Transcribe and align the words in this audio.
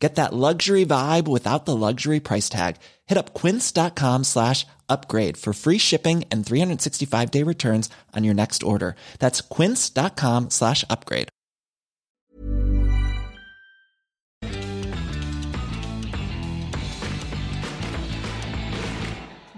Get 0.00 0.14
that 0.14 0.32
luxury 0.32 0.86
vibe 0.86 1.28
without 1.28 1.66
the 1.66 1.76
luxury 1.76 2.20
price 2.20 2.48
tag. 2.48 2.76
Hit 3.06 3.18
up 3.18 3.34
quince.com 3.34 4.24
slash 4.24 4.66
upgrade 4.88 5.36
for 5.36 5.52
free 5.52 5.78
shipping 5.78 6.24
and 6.32 6.44
365 6.44 7.30
day 7.30 7.44
returns 7.44 7.90
on 8.16 8.24
your 8.24 8.34
next 8.34 8.62
order. 8.62 8.96
That's 9.18 9.42
quince.com 9.42 10.50
slash 10.50 10.84
upgrade. 10.88 11.28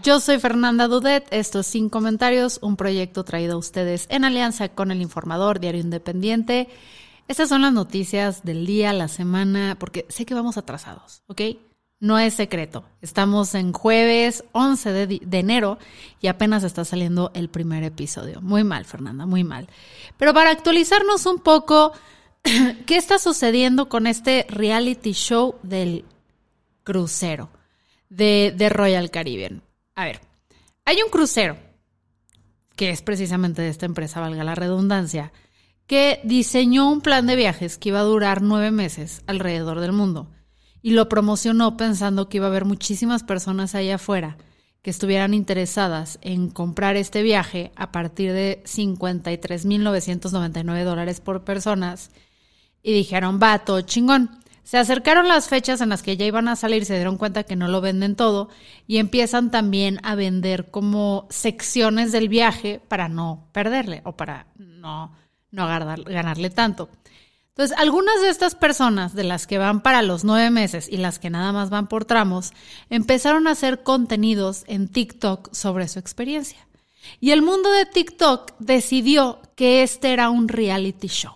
Yo 0.05 0.19
soy 0.19 0.41
Fernanda 0.41 0.89
Dudet, 0.89 1.29
esto 1.31 1.61
es 1.61 1.69
Sin 1.69 1.89
Comentarios, 1.89 2.59
un 2.61 2.77
proyecto 2.77 3.23
traído 3.23 3.55
a 3.55 3.57
ustedes 3.57 4.07
en 4.09 4.25
alianza 4.25 4.69
con 4.69 4.91
el 4.91 5.01
Informador 5.01 5.61
Diario 5.61 5.81
Independiente. 5.81 6.69
Estas 7.33 7.49
son 7.49 7.63
las 7.63 7.73
noticias 7.73 8.45
del 8.45 8.67
día, 8.67 8.93
la 8.93 9.09
semana, 9.09 9.79
porque 9.81 10.05
sé 10.11 10.27
que 10.27 10.35
vamos 10.35 10.59
atrasados, 10.59 11.23
¿ok? 11.29 11.41
No 11.99 12.19
es 12.19 12.35
secreto. 12.35 12.85
Estamos 13.01 13.55
en 13.55 13.73
jueves 13.73 14.45
11 14.53 14.93
de, 14.93 15.07
de, 15.25 15.39
enero 15.39 15.79
y 16.21 16.27
apenas 16.27 16.63
está 16.63 16.85
saliendo 16.85 17.31
el 17.33 17.49
primer 17.49 17.85
episodio. 17.85 18.43
Muy 18.43 18.65
mal, 18.65 18.85
Fernanda, 18.85 19.25
muy 19.25 19.45
mal. 19.45 19.67
Pero 20.19 20.35
para 20.35 20.51
actualizarnos 20.51 21.25
un 21.25 21.39
poco, 21.39 21.95
¿qué 22.87 22.97
está 22.99 23.19
sucediendo 23.19 23.89
con 23.89 24.07
este 24.07 24.45
reality 24.51 25.13
show 25.13 25.55
del 25.63 26.05
crucero 26.85 27.49
de, 28.11 28.53
de 28.55 28.69
Royal 28.69 29.11
Caribbean? 29.11 29.63
A 29.95 30.05
ver, 30.05 30.21
hay 30.85 31.01
un 31.01 31.09
crucero, 31.09 31.57
que 32.77 32.91
es 32.91 33.01
precisamente 33.01 33.63
de 33.63 33.71
esta 33.71 33.87
empresa, 33.87 34.21
valga 34.21 34.45
la 34.45 34.55
redundancia, 34.55 35.33
que 35.93 36.21
diseñó 36.25 36.91
un 36.91 37.03
plan 37.03 37.27
de 37.27 37.37
viajes 37.37 37.77
que 37.77 37.91
iba 37.91 38.01
a 38.01 38.05
durar 38.05 38.41
nueve 38.41 38.71
meses 38.71 39.23
alrededor 39.27 39.79
del 39.79 39.93
mundo 39.93 40.31
y 40.81 40.93
lo 40.93 41.07
promocionó 41.07 41.77
pensando 41.77 42.31
que 42.31 42.39
iba 42.39 42.47
a 42.47 42.49
haber 42.49 42.65
muchísimas 42.65 43.25
personas 43.25 43.75
allá 43.75 43.97
afuera 43.97 44.39
que 44.81 44.89
estuvieran 44.89 45.35
interesadas 45.35 46.19
en 46.23 46.49
comprar 46.49 46.97
este 46.97 47.23
viaje 47.23 47.73
a 47.77 47.93
partir 47.93 48.33
de 48.33 48.63
53.999 48.65 50.83
dólares 50.83 51.21
por 51.21 51.45
personas 51.45 52.11
y 52.83 52.95
dijeron, 52.95 53.39
va, 53.39 53.59
todo 53.59 53.83
chingón. 53.83 54.31
Se 54.63 54.79
acercaron 54.79 55.29
las 55.29 55.49
fechas 55.49 55.83
en 55.83 55.91
las 55.91 56.03
que 56.03 56.17
ya 56.17 56.25
iban 56.25 56.49
a 56.49 56.57
salir, 56.57 56.87
se 56.87 56.95
dieron 56.95 57.19
cuenta 57.19 57.45
que 57.45 57.57
no 57.57 57.69
lo 57.69 57.83
venden 57.83 58.17
todo 58.17 58.49
y 58.87 58.97
empiezan 58.97 59.51
también 59.51 60.01
a 60.05 60.15
vender 60.15 60.71
como 60.71 61.27
secciones 61.29 62.13
del 62.13 62.31
viaje 62.31 62.81
para 62.89 63.11
no 63.11 63.51
perderle 63.53 64.01
o 64.07 64.17
para 64.17 64.47
no 64.57 65.21
no 65.53 65.67
ganarle 65.67 66.51
tanto. 66.51 66.89
Entonces, 67.51 67.77
algunas 67.79 68.21
de 68.23 68.31
estas 68.31 68.55
personas, 68.55 69.15
de 69.15 69.25
las 69.25 69.47
que 69.47 69.59
van 69.59 69.83
para 69.83 70.01
los 70.01 70.25
nueve 70.25 70.51
meses 70.51 70.89
y 70.89 70.97
las 70.97 71.19
que 71.19 71.29
nada 71.29 71.53
más 71.53 71.69
van 71.69 71.87
por 71.87 72.07
tramos, 72.07 72.53
empezaron 72.89 73.47
a 73.47 73.51
hacer 73.51 73.83
contenidos 73.83 74.65
en 74.67 74.89
TikTok 74.89 75.53
sobre 75.53 75.87
su 75.89 75.99
experiencia. 75.99 76.67
Y 77.21 77.33
el 77.33 77.43
mundo 77.43 77.71
de 77.71 77.85
TikTok 77.85 78.53
decidió 78.59 79.43
que 79.55 79.83
este 79.83 80.15
era 80.15 80.31
un 80.31 80.49
reality 80.49 81.09
show. 81.09 81.35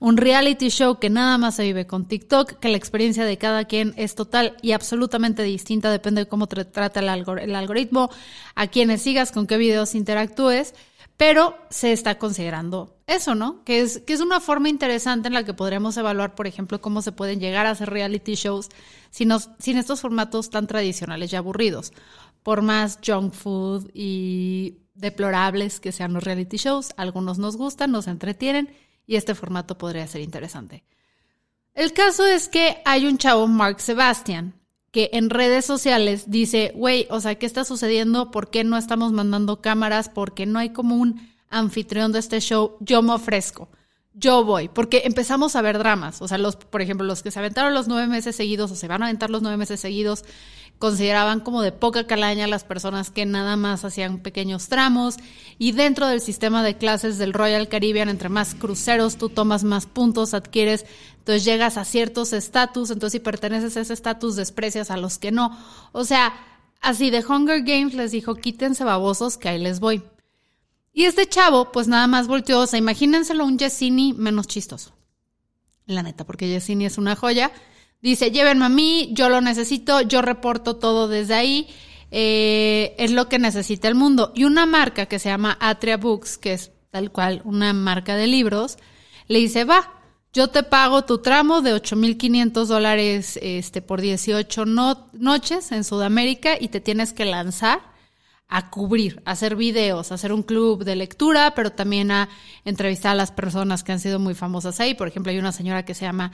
Un 0.00 0.18
reality 0.18 0.68
show 0.68 0.98
que 0.98 1.08
nada 1.08 1.38
más 1.38 1.54
se 1.54 1.62
vive 1.62 1.86
con 1.86 2.06
TikTok, 2.08 2.58
que 2.58 2.68
la 2.68 2.76
experiencia 2.76 3.24
de 3.24 3.38
cada 3.38 3.64
quien 3.64 3.94
es 3.96 4.14
total 4.14 4.56
y 4.60 4.72
absolutamente 4.72 5.42
distinta, 5.44 5.90
depende 5.90 6.22
de 6.22 6.28
cómo 6.28 6.46
te 6.46 6.66
trata 6.66 7.00
el, 7.00 7.08
el 7.08 7.54
algoritmo, 7.54 8.10
a 8.54 8.66
quienes 8.66 9.00
sigas, 9.00 9.32
con 9.32 9.46
qué 9.46 9.56
videos 9.56 9.94
interactúes 9.94 10.74
pero 11.16 11.56
se 11.70 11.92
está 11.92 12.18
considerando 12.18 12.93
eso, 13.06 13.34
¿no? 13.34 13.62
Que 13.64 13.80
es, 13.80 13.98
que 13.98 14.14
es 14.14 14.20
una 14.20 14.40
forma 14.40 14.68
interesante 14.68 15.28
en 15.28 15.34
la 15.34 15.44
que 15.44 15.52
podríamos 15.52 15.96
evaluar, 15.96 16.34
por 16.34 16.46
ejemplo, 16.46 16.80
cómo 16.80 17.02
se 17.02 17.12
pueden 17.12 17.38
llegar 17.38 17.66
a 17.66 17.70
hacer 17.70 17.90
reality 17.90 18.34
shows 18.34 18.70
sin, 19.10 19.30
sin 19.58 19.76
estos 19.76 20.00
formatos 20.00 20.50
tan 20.50 20.66
tradicionales 20.66 21.32
y 21.32 21.36
aburridos. 21.36 21.92
Por 22.42 22.62
más 22.62 22.98
junk 23.04 23.32
food 23.32 23.90
y 23.92 24.78
deplorables 24.94 25.80
que 25.80 25.92
sean 25.92 26.14
los 26.14 26.24
reality 26.24 26.56
shows, 26.56 26.92
algunos 26.96 27.38
nos 27.38 27.56
gustan, 27.56 27.90
nos 27.90 28.06
entretienen 28.06 28.74
y 29.06 29.16
este 29.16 29.34
formato 29.34 29.76
podría 29.76 30.06
ser 30.06 30.22
interesante. 30.22 30.84
El 31.74 31.92
caso 31.92 32.24
es 32.26 32.48
que 32.48 32.78
hay 32.84 33.06
un 33.06 33.18
chavo, 33.18 33.46
Mark 33.48 33.80
Sebastian, 33.80 34.54
que 34.92 35.10
en 35.12 35.28
redes 35.28 35.64
sociales 35.64 36.30
dice, 36.30 36.72
güey, 36.74 37.06
o 37.10 37.20
sea, 37.20 37.34
¿qué 37.34 37.46
está 37.46 37.64
sucediendo? 37.64 38.30
¿Por 38.30 38.48
qué 38.48 38.62
no 38.62 38.76
estamos 38.76 39.12
mandando 39.12 39.60
cámaras? 39.60 40.08
¿Por 40.08 40.34
qué 40.34 40.46
no 40.46 40.60
hay 40.60 40.70
como 40.70 40.94
un 40.94 41.33
anfitrión 41.58 42.12
de 42.12 42.18
este 42.18 42.40
show? 42.40 42.76
Yo 42.80 43.02
me 43.02 43.12
ofrezco. 43.12 43.68
Yo 44.16 44.44
voy, 44.44 44.68
porque 44.68 45.02
empezamos 45.04 45.56
a 45.56 45.62
ver 45.62 45.78
dramas. 45.78 46.22
O 46.22 46.28
sea, 46.28 46.38
los, 46.38 46.54
por 46.56 46.80
ejemplo, 46.80 47.04
los 47.04 47.22
que 47.22 47.32
se 47.32 47.38
aventaron 47.40 47.74
los 47.74 47.88
nueve 47.88 48.06
meses 48.06 48.36
seguidos 48.36 48.70
o 48.70 48.76
se 48.76 48.86
van 48.86 49.02
a 49.02 49.06
aventar 49.06 49.28
los 49.28 49.42
nueve 49.42 49.56
meses 49.56 49.80
seguidos, 49.80 50.24
consideraban 50.78 51.40
como 51.40 51.62
de 51.62 51.72
poca 51.72 52.06
calaña 52.06 52.46
las 52.46 52.62
personas 52.62 53.10
que 53.10 53.26
nada 53.26 53.56
más 53.56 53.84
hacían 53.84 54.18
pequeños 54.18 54.68
tramos. 54.68 55.16
Y 55.58 55.72
dentro 55.72 56.06
del 56.06 56.20
sistema 56.20 56.62
de 56.62 56.76
clases 56.76 57.18
del 57.18 57.32
Royal 57.32 57.68
Caribbean, 57.68 58.08
entre 58.08 58.28
más 58.28 58.54
cruceros 58.54 59.16
tú 59.16 59.30
tomas 59.30 59.64
más 59.64 59.86
puntos, 59.86 60.32
adquieres 60.32 60.86
entonces 61.18 61.44
llegas 61.46 61.78
a 61.78 61.86
ciertos 61.86 62.34
estatus, 62.34 62.90
entonces 62.90 63.12
si 63.12 63.24
perteneces 63.24 63.76
a 63.78 63.80
ese 63.80 63.94
estatus 63.94 64.36
desprecias 64.36 64.90
a 64.90 64.98
los 64.98 65.18
que 65.18 65.32
no. 65.32 65.58
O 65.92 66.04
sea, 66.04 66.34
así 66.82 67.08
de 67.08 67.24
Hunger 67.24 67.62
Games 67.62 67.94
les 67.94 68.10
dijo, 68.10 68.34
quítense 68.34 68.84
babosos 68.84 69.38
que 69.38 69.48
ahí 69.48 69.58
les 69.58 69.80
voy. 69.80 70.02
Y 70.96 71.04
este 71.04 71.28
chavo, 71.28 71.72
pues 71.72 71.88
nada 71.88 72.06
más 72.06 72.28
volteó, 72.28 72.60
o 72.60 72.66
sea, 72.68 72.78
imagínenselo 72.78 73.44
un 73.44 73.58
Yesini 73.58 74.12
menos 74.12 74.46
chistoso. 74.46 74.94
La 75.86 76.04
neta, 76.04 76.24
porque 76.24 76.48
Yesini 76.48 76.86
es 76.86 76.98
una 76.98 77.16
joya. 77.16 77.50
Dice, 78.00 78.30
llévenme 78.30 78.66
a 78.66 78.68
mí, 78.68 79.10
yo 79.12 79.28
lo 79.28 79.40
necesito, 79.40 80.02
yo 80.02 80.22
reporto 80.22 80.76
todo 80.76 81.08
desde 81.08 81.34
ahí, 81.34 81.68
eh, 82.12 82.94
es 82.96 83.10
lo 83.10 83.28
que 83.28 83.40
necesita 83.40 83.88
el 83.88 83.96
mundo. 83.96 84.32
Y 84.36 84.44
una 84.44 84.66
marca 84.66 85.06
que 85.06 85.18
se 85.18 85.30
llama 85.30 85.58
Atria 85.60 85.96
Books, 85.96 86.38
que 86.38 86.52
es 86.52 86.70
tal 86.90 87.10
cual 87.10 87.42
una 87.44 87.72
marca 87.72 88.14
de 88.14 88.28
libros, 88.28 88.78
le 89.26 89.40
dice, 89.40 89.64
va, 89.64 89.94
yo 90.32 90.48
te 90.48 90.62
pago 90.62 91.04
tu 91.04 91.18
tramo 91.18 91.60
de 91.60 91.74
8.500 91.74 92.66
dólares 92.66 93.36
este, 93.42 93.82
por 93.82 94.00
18 94.00 94.64
noches 94.64 95.72
en 95.72 95.82
Sudamérica 95.82 96.56
y 96.60 96.68
te 96.68 96.80
tienes 96.80 97.12
que 97.12 97.24
lanzar 97.24 97.93
a 98.48 98.70
cubrir, 98.70 99.22
a 99.24 99.32
hacer 99.32 99.56
videos, 99.56 100.10
a 100.10 100.16
hacer 100.16 100.32
un 100.32 100.42
club 100.42 100.84
de 100.84 100.96
lectura, 100.96 101.54
pero 101.54 101.72
también 101.72 102.10
a 102.10 102.28
entrevistar 102.64 103.12
a 103.12 103.16
las 103.16 103.32
personas 103.32 103.82
que 103.82 103.92
han 103.92 104.00
sido 104.00 104.18
muy 104.18 104.34
famosas 104.34 104.80
ahí. 104.80 104.94
Por 104.94 105.08
ejemplo, 105.08 105.32
hay 105.32 105.38
una 105.38 105.52
señora 105.52 105.84
que 105.84 105.94
se 105.94 106.04
llama 106.04 106.32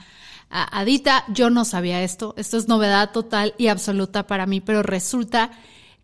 Adita. 0.49 1.23
Yo 1.29 1.49
no 1.49 1.65
sabía 1.65 2.03
esto. 2.03 2.33
Esto 2.37 2.57
es 2.57 2.67
novedad 2.67 3.11
total 3.11 3.53
y 3.57 3.67
absoluta 3.67 4.27
para 4.27 4.45
mí, 4.45 4.61
pero 4.61 4.83
resulta 4.83 5.51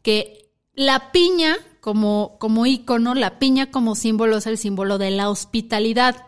que 0.01 0.51
la 0.73 1.12
piña 1.12 1.57
como, 1.81 2.38
como 2.39 2.66
ícono, 2.66 3.13
la 3.13 3.39
piña 3.39 3.72
como 3.72 3.95
símbolo 3.95 4.38
es 4.38 4.47
el 4.47 4.57
símbolo 4.57 4.97
de 4.97 5.12
la 5.12 5.29
hospitalidad. 5.29 6.25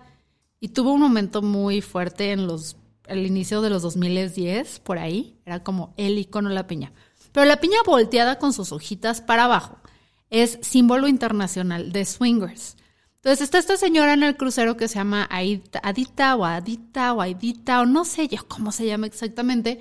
Y 0.59 0.69
tuvo 0.69 0.93
un 0.93 1.01
momento 1.01 1.41
muy 1.41 1.81
fuerte 1.81 2.31
en 2.31 2.47
los, 2.47 2.75
el 3.07 3.25
inicio 3.25 3.61
de 3.61 3.69
los 3.69 3.81
2010, 3.81 4.79
por 4.79 4.99
ahí. 4.99 5.39
Era 5.45 5.63
como 5.63 5.93
el 5.97 6.17
icono 6.17 6.49
la 6.49 6.67
piña. 6.67 6.93
Pero 7.31 7.45
la 7.45 7.59
piña 7.59 7.77
volteada 7.85 8.37
con 8.39 8.53
sus 8.53 8.71
hojitas 8.71 9.21
para 9.21 9.45
abajo 9.45 9.77
es 10.29 10.59
símbolo 10.61 11.07
internacional 11.07 11.91
de 11.91 12.05
swingers. 12.05 12.77
Entonces 13.17 13.41
está 13.41 13.57
esta 13.57 13.77
señora 13.77 14.13
en 14.13 14.23
el 14.23 14.37
crucero 14.37 14.77
que 14.77 14.87
se 14.87 14.95
llama 14.95 15.27
Adita 15.29 16.35
o 16.35 16.45
Adita 16.45 17.13
o 17.13 17.21
Aidita 17.21 17.81
o 17.81 17.85
no 17.85 18.05
sé 18.05 18.29
yo 18.29 18.47
cómo 18.47 18.71
se 18.71 18.85
llama 18.85 19.07
exactamente, 19.07 19.79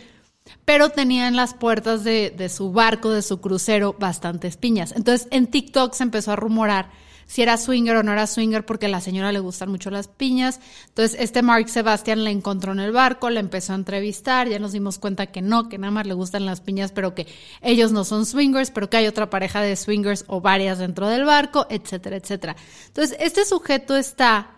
pero 0.64 0.88
tenía 0.88 1.28
en 1.28 1.36
las 1.36 1.54
puertas 1.54 2.02
de, 2.02 2.34
de 2.36 2.48
su 2.48 2.72
barco, 2.72 3.10
de 3.10 3.22
su 3.22 3.40
crucero, 3.40 3.94
bastantes 3.98 4.56
piñas. 4.56 4.92
Entonces 4.96 5.28
en 5.30 5.46
TikTok 5.46 5.94
se 5.94 6.02
empezó 6.02 6.32
a 6.32 6.36
rumorar 6.36 6.90
si 7.28 7.42
era 7.42 7.58
swinger 7.58 7.94
o 7.96 8.02
no 8.02 8.10
era 8.10 8.26
swinger, 8.26 8.64
porque 8.64 8.86
a 8.86 8.88
la 8.88 9.02
señora 9.02 9.32
le 9.32 9.38
gustan 9.38 9.70
mucho 9.70 9.90
las 9.90 10.08
piñas. 10.08 10.60
Entonces, 10.88 11.20
este 11.20 11.42
Mark 11.42 11.68
Sebastian 11.68 12.24
la 12.24 12.30
encontró 12.30 12.72
en 12.72 12.80
el 12.80 12.90
barco, 12.90 13.28
la 13.28 13.38
empezó 13.38 13.74
a 13.74 13.76
entrevistar, 13.76 14.48
ya 14.48 14.58
nos 14.58 14.72
dimos 14.72 14.98
cuenta 14.98 15.26
que 15.26 15.42
no, 15.42 15.68
que 15.68 15.76
nada 15.76 15.90
más 15.90 16.06
le 16.06 16.14
gustan 16.14 16.46
las 16.46 16.62
piñas, 16.62 16.90
pero 16.90 17.14
que 17.14 17.26
ellos 17.60 17.92
no 17.92 18.04
son 18.04 18.24
swingers, 18.24 18.70
pero 18.70 18.88
que 18.88 18.96
hay 18.96 19.06
otra 19.06 19.28
pareja 19.28 19.60
de 19.60 19.76
swingers 19.76 20.24
o 20.26 20.40
varias 20.40 20.78
dentro 20.78 21.06
del 21.06 21.24
barco, 21.24 21.66
etcétera, 21.68 22.16
etcétera. 22.16 22.56
Entonces, 22.86 23.14
este 23.20 23.44
sujeto 23.44 23.94
está 23.94 24.54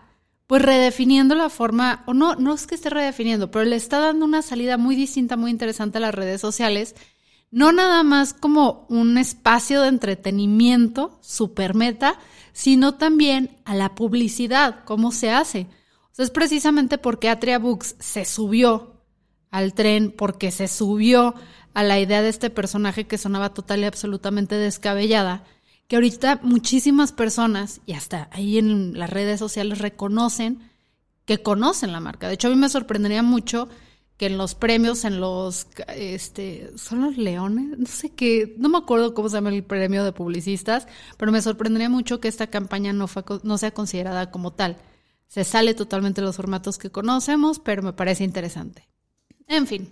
pues 0.47 0.61
redefiniendo 0.61 1.35
la 1.35 1.49
forma, 1.49 2.03
o 2.07 2.13
no, 2.13 2.35
no 2.35 2.53
es 2.53 2.67
que 2.67 2.75
esté 2.75 2.89
redefiniendo, 2.89 3.51
pero 3.51 3.65
le 3.65 3.75
está 3.75 3.99
dando 3.99 4.25
una 4.25 4.41
salida 4.41 4.77
muy 4.77 4.95
distinta, 4.95 5.35
muy 5.35 5.51
interesante 5.51 5.97
a 5.97 6.01
las 6.01 6.15
redes 6.15 6.39
sociales 6.39 6.95
no 7.51 7.73
nada 7.73 8.03
más 8.03 8.33
como 8.33 8.85
un 8.89 9.17
espacio 9.17 9.81
de 9.81 9.89
entretenimiento, 9.89 11.19
super 11.21 11.75
meta, 11.75 12.17
sino 12.53 12.95
también 12.95 13.57
a 13.65 13.75
la 13.75 13.93
publicidad, 13.93 14.83
cómo 14.85 15.11
se 15.11 15.31
hace. 15.31 15.67
O 16.11 16.15
sea, 16.15 16.25
es 16.25 16.31
precisamente 16.31 16.97
porque 16.97 17.29
Atria 17.29 17.59
Books 17.59 17.95
se 17.99 18.25
subió 18.25 19.01
al 19.51 19.73
tren, 19.73 20.13
porque 20.17 20.51
se 20.51 20.69
subió 20.69 21.35
a 21.73 21.83
la 21.83 21.99
idea 21.99 22.21
de 22.21 22.29
este 22.29 22.49
personaje 22.49 23.05
que 23.05 23.17
sonaba 23.17 23.53
total 23.53 23.81
y 23.81 23.85
absolutamente 23.85 24.55
descabellada, 24.55 25.43
que 25.87 25.97
ahorita 25.97 26.39
muchísimas 26.43 27.11
personas, 27.11 27.81
y 27.85 27.93
hasta 27.93 28.29
ahí 28.31 28.57
en 28.57 28.97
las 28.97 29.09
redes 29.09 29.39
sociales, 29.39 29.79
reconocen 29.79 30.71
que 31.25 31.41
conocen 31.41 31.91
la 31.91 31.99
marca. 31.99 32.27
De 32.27 32.35
hecho, 32.35 32.47
a 32.47 32.51
mí 32.51 32.55
me 32.55 32.69
sorprendería 32.69 33.23
mucho 33.23 33.67
que 34.21 34.27
en 34.27 34.37
los 34.37 34.53
premios, 34.53 35.03
en 35.03 35.19
los, 35.19 35.65
este, 35.95 36.69
son 36.77 37.01
los 37.01 37.17
leones, 37.17 37.79
no 37.79 37.87
sé 37.87 38.11
qué, 38.11 38.53
no 38.59 38.69
me 38.69 38.77
acuerdo 38.77 39.15
cómo 39.15 39.29
se 39.29 39.37
llama 39.37 39.49
el 39.49 39.63
premio 39.63 40.03
de 40.03 40.11
publicistas, 40.11 40.85
pero 41.17 41.31
me 41.31 41.41
sorprendería 41.41 41.89
mucho 41.89 42.19
que 42.19 42.27
esta 42.27 42.45
campaña 42.45 42.93
no, 42.93 43.07
fue, 43.07 43.23
no 43.41 43.57
sea 43.57 43.71
considerada 43.71 44.29
como 44.29 44.53
tal. 44.53 44.77
Se 45.25 45.43
sale 45.43 45.73
totalmente 45.73 46.21
de 46.21 46.27
los 46.27 46.35
formatos 46.35 46.77
que 46.77 46.91
conocemos, 46.91 47.57
pero 47.57 47.81
me 47.81 47.93
parece 47.93 48.23
interesante. 48.23 48.87
En 49.47 49.65
fin, 49.65 49.89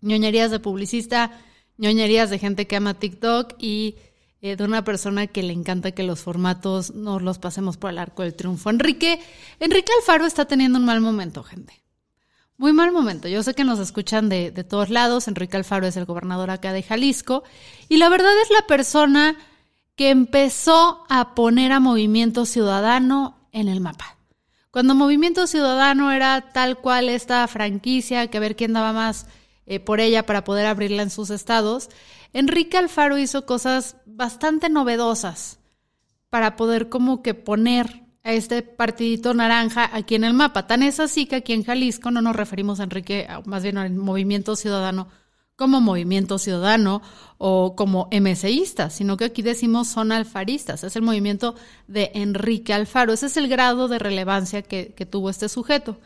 ñoñerías 0.00 0.50
de 0.50 0.58
publicista, 0.58 1.30
ñoñerías 1.78 2.30
de 2.30 2.40
gente 2.40 2.66
que 2.66 2.74
ama 2.74 2.94
TikTok 2.94 3.54
y 3.60 3.94
eh, 4.40 4.56
de 4.56 4.64
una 4.64 4.82
persona 4.82 5.28
que 5.28 5.44
le 5.44 5.52
encanta 5.52 5.92
que 5.92 6.02
los 6.02 6.18
formatos 6.18 6.96
nos 6.96 7.22
los 7.22 7.38
pasemos 7.38 7.76
por 7.76 7.90
el 7.90 7.98
arco 7.98 8.22
del 8.22 8.34
triunfo. 8.34 8.70
Enrique, 8.70 9.20
Enrique 9.60 9.92
Alfaro 10.00 10.26
está 10.26 10.46
teniendo 10.46 10.80
un 10.80 10.84
mal 10.84 11.00
momento, 11.00 11.44
gente. 11.44 11.82
Muy 12.62 12.72
mal 12.72 12.92
momento. 12.92 13.26
Yo 13.26 13.42
sé 13.42 13.54
que 13.54 13.64
nos 13.64 13.80
escuchan 13.80 14.28
de, 14.28 14.52
de 14.52 14.62
todos 14.62 14.88
lados. 14.88 15.26
Enrique 15.26 15.56
Alfaro 15.56 15.84
es 15.84 15.96
el 15.96 16.04
gobernador 16.04 16.48
acá 16.48 16.72
de 16.72 16.84
Jalisco. 16.84 17.42
Y 17.88 17.96
la 17.96 18.08
verdad 18.08 18.30
es 18.40 18.50
la 18.50 18.68
persona 18.68 19.36
que 19.96 20.10
empezó 20.10 21.04
a 21.08 21.34
poner 21.34 21.72
a 21.72 21.80
Movimiento 21.80 22.46
Ciudadano 22.46 23.48
en 23.50 23.66
el 23.66 23.80
mapa. 23.80 24.16
Cuando 24.70 24.94
Movimiento 24.94 25.48
Ciudadano 25.48 26.12
era 26.12 26.52
tal 26.52 26.78
cual 26.78 27.08
esta 27.08 27.48
franquicia, 27.48 28.28
que 28.28 28.36
a 28.36 28.40
ver 28.40 28.54
quién 28.54 28.74
daba 28.74 28.92
más 28.92 29.26
eh, 29.66 29.80
por 29.80 29.98
ella 29.98 30.24
para 30.24 30.44
poder 30.44 30.66
abrirla 30.66 31.02
en 31.02 31.10
sus 31.10 31.30
estados, 31.30 31.88
Enrique 32.32 32.78
Alfaro 32.78 33.18
hizo 33.18 33.44
cosas 33.44 33.96
bastante 34.06 34.68
novedosas 34.68 35.58
para 36.30 36.54
poder 36.54 36.88
como 36.88 37.24
que 37.24 37.34
poner 37.34 38.01
a 38.24 38.32
este 38.32 38.62
partidito 38.62 39.34
naranja 39.34 39.90
aquí 39.92 40.14
en 40.14 40.24
el 40.24 40.34
mapa. 40.34 40.66
Tan 40.66 40.82
es 40.82 41.00
así 41.00 41.26
que 41.26 41.36
aquí 41.36 41.52
en 41.52 41.64
Jalisco 41.64 42.10
no 42.10 42.22
nos 42.22 42.36
referimos 42.36 42.80
a 42.80 42.84
Enrique, 42.84 43.26
más 43.44 43.62
bien 43.62 43.78
al 43.78 43.90
Movimiento 43.94 44.56
Ciudadano 44.56 45.08
como 45.56 45.80
Movimiento 45.80 46.38
Ciudadano 46.38 47.02
o 47.38 47.76
como 47.76 48.08
MCistas, 48.10 48.94
sino 48.94 49.16
que 49.16 49.26
aquí 49.26 49.42
decimos 49.42 49.86
son 49.86 50.10
alfaristas. 50.10 50.82
Es 50.82 50.96
el 50.96 51.02
movimiento 51.02 51.54
de 51.86 52.10
Enrique 52.14 52.72
Alfaro. 52.72 53.12
Ese 53.12 53.26
es 53.26 53.36
el 53.36 53.48
grado 53.48 53.86
de 53.86 53.98
relevancia 53.98 54.62
que, 54.62 54.92
que 54.94 55.06
tuvo 55.06 55.30
este 55.30 55.48
sujeto. 55.48 55.98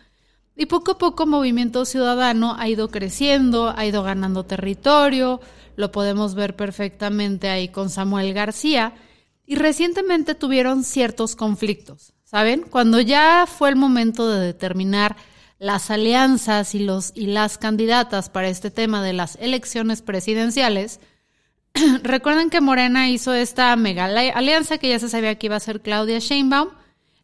Y 0.56 0.66
poco 0.66 0.92
a 0.92 0.98
poco 0.98 1.26
Movimiento 1.26 1.84
Ciudadano 1.84 2.56
ha 2.58 2.68
ido 2.68 2.88
creciendo, 2.90 3.72
ha 3.74 3.86
ido 3.86 4.02
ganando 4.02 4.44
territorio, 4.44 5.40
lo 5.76 5.92
podemos 5.92 6.34
ver 6.34 6.56
perfectamente 6.56 7.48
ahí 7.48 7.68
con 7.68 7.90
Samuel 7.90 8.32
García, 8.34 8.94
y 9.46 9.54
recientemente 9.54 10.34
tuvieron 10.34 10.84
ciertos 10.84 11.36
conflictos, 11.36 12.12
¿saben? 12.24 12.64
Cuando 12.68 13.00
ya 13.00 13.46
fue 13.46 13.68
el 13.68 13.76
momento 13.76 14.28
de 14.28 14.44
determinar 14.44 15.16
las 15.58 15.90
alianzas 15.90 16.74
y, 16.74 16.80
los, 16.80 17.12
y 17.14 17.28
las 17.28 17.56
candidatas 17.56 18.28
para 18.28 18.48
este 18.48 18.70
tema 18.70 19.02
de 19.02 19.12
las 19.12 19.36
elecciones 19.36 20.02
presidenciales, 20.02 21.00
recuerden 22.02 22.50
que 22.50 22.60
Morena 22.60 23.08
hizo 23.08 23.32
esta 23.32 23.74
mega 23.76 24.04
alianza 24.04 24.78
que 24.78 24.88
ya 24.88 24.98
se 24.98 25.08
sabía 25.08 25.36
que 25.36 25.46
iba 25.46 25.56
a 25.56 25.60
ser 25.60 25.80
Claudia 25.80 26.18
Sheinbaum, 26.18 26.70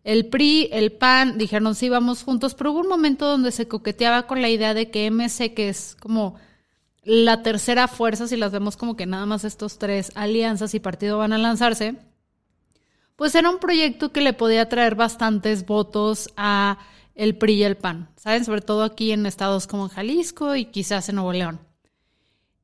el 0.05 0.27
PRI, 0.27 0.69
el 0.73 0.93
PAN 0.93 1.39
dijeron 1.39 1.75
sí, 1.75 1.89
vamos 1.89 2.25
juntos, 2.25 2.55
pero 2.55 2.73
hubo 2.73 2.81
un 2.81 2.89
momento 2.89 3.27
donde 3.27 3.53
se 3.53 3.69
coqueteaba 3.69 4.27
con 4.27 4.43
la 4.43 4.49
idea 4.49 4.75
de 4.75 4.91
que 4.91 5.11
MC, 5.11 5.55
que 5.55 5.69
es 5.69 5.97
como 6.01 6.37
la 7.05 7.43
tercera 7.43 7.89
fuerza, 7.89 8.27
si 8.27 8.37
las 8.37 8.53
vemos 8.53 8.77
como 8.77 8.97
que 8.97 9.07
nada 9.07 9.27
más 9.27 9.45
estos 9.45 9.79
tres 9.79 10.11
alianzas 10.15 10.75
y 10.75 10.81
partido 10.81 11.19
van 11.19 11.33
a 11.33 11.39
lanzarse, 11.39 11.97
pues 13.23 13.37
era 13.37 13.51
un 13.51 13.61
proyecto 13.61 14.11
que 14.11 14.21
le 14.21 14.33
podía 14.33 14.69
traer 14.69 14.97
bastantes 14.97 15.65
votos 15.65 16.29
a 16.37 16.79
el 17.15 17.37
PRI 17.37 17.55
y 17.55 17.63
el 17.63 17.77
PAN, 17.77 18.09
¿saben? 18.17 18.45
Sobre 18.45 18.63
todo 18.63 18.83
aquí 18.83 19.13
en 19.13 19.27
estados 19.27 19.69
como 19.69 19.89
Jalisco 19.89 20.57
y 20.57 20.65
quizás 20.65 21.09
en 21.09 21.15
Nuevo 21.15 21.33
León. 21.33 21.61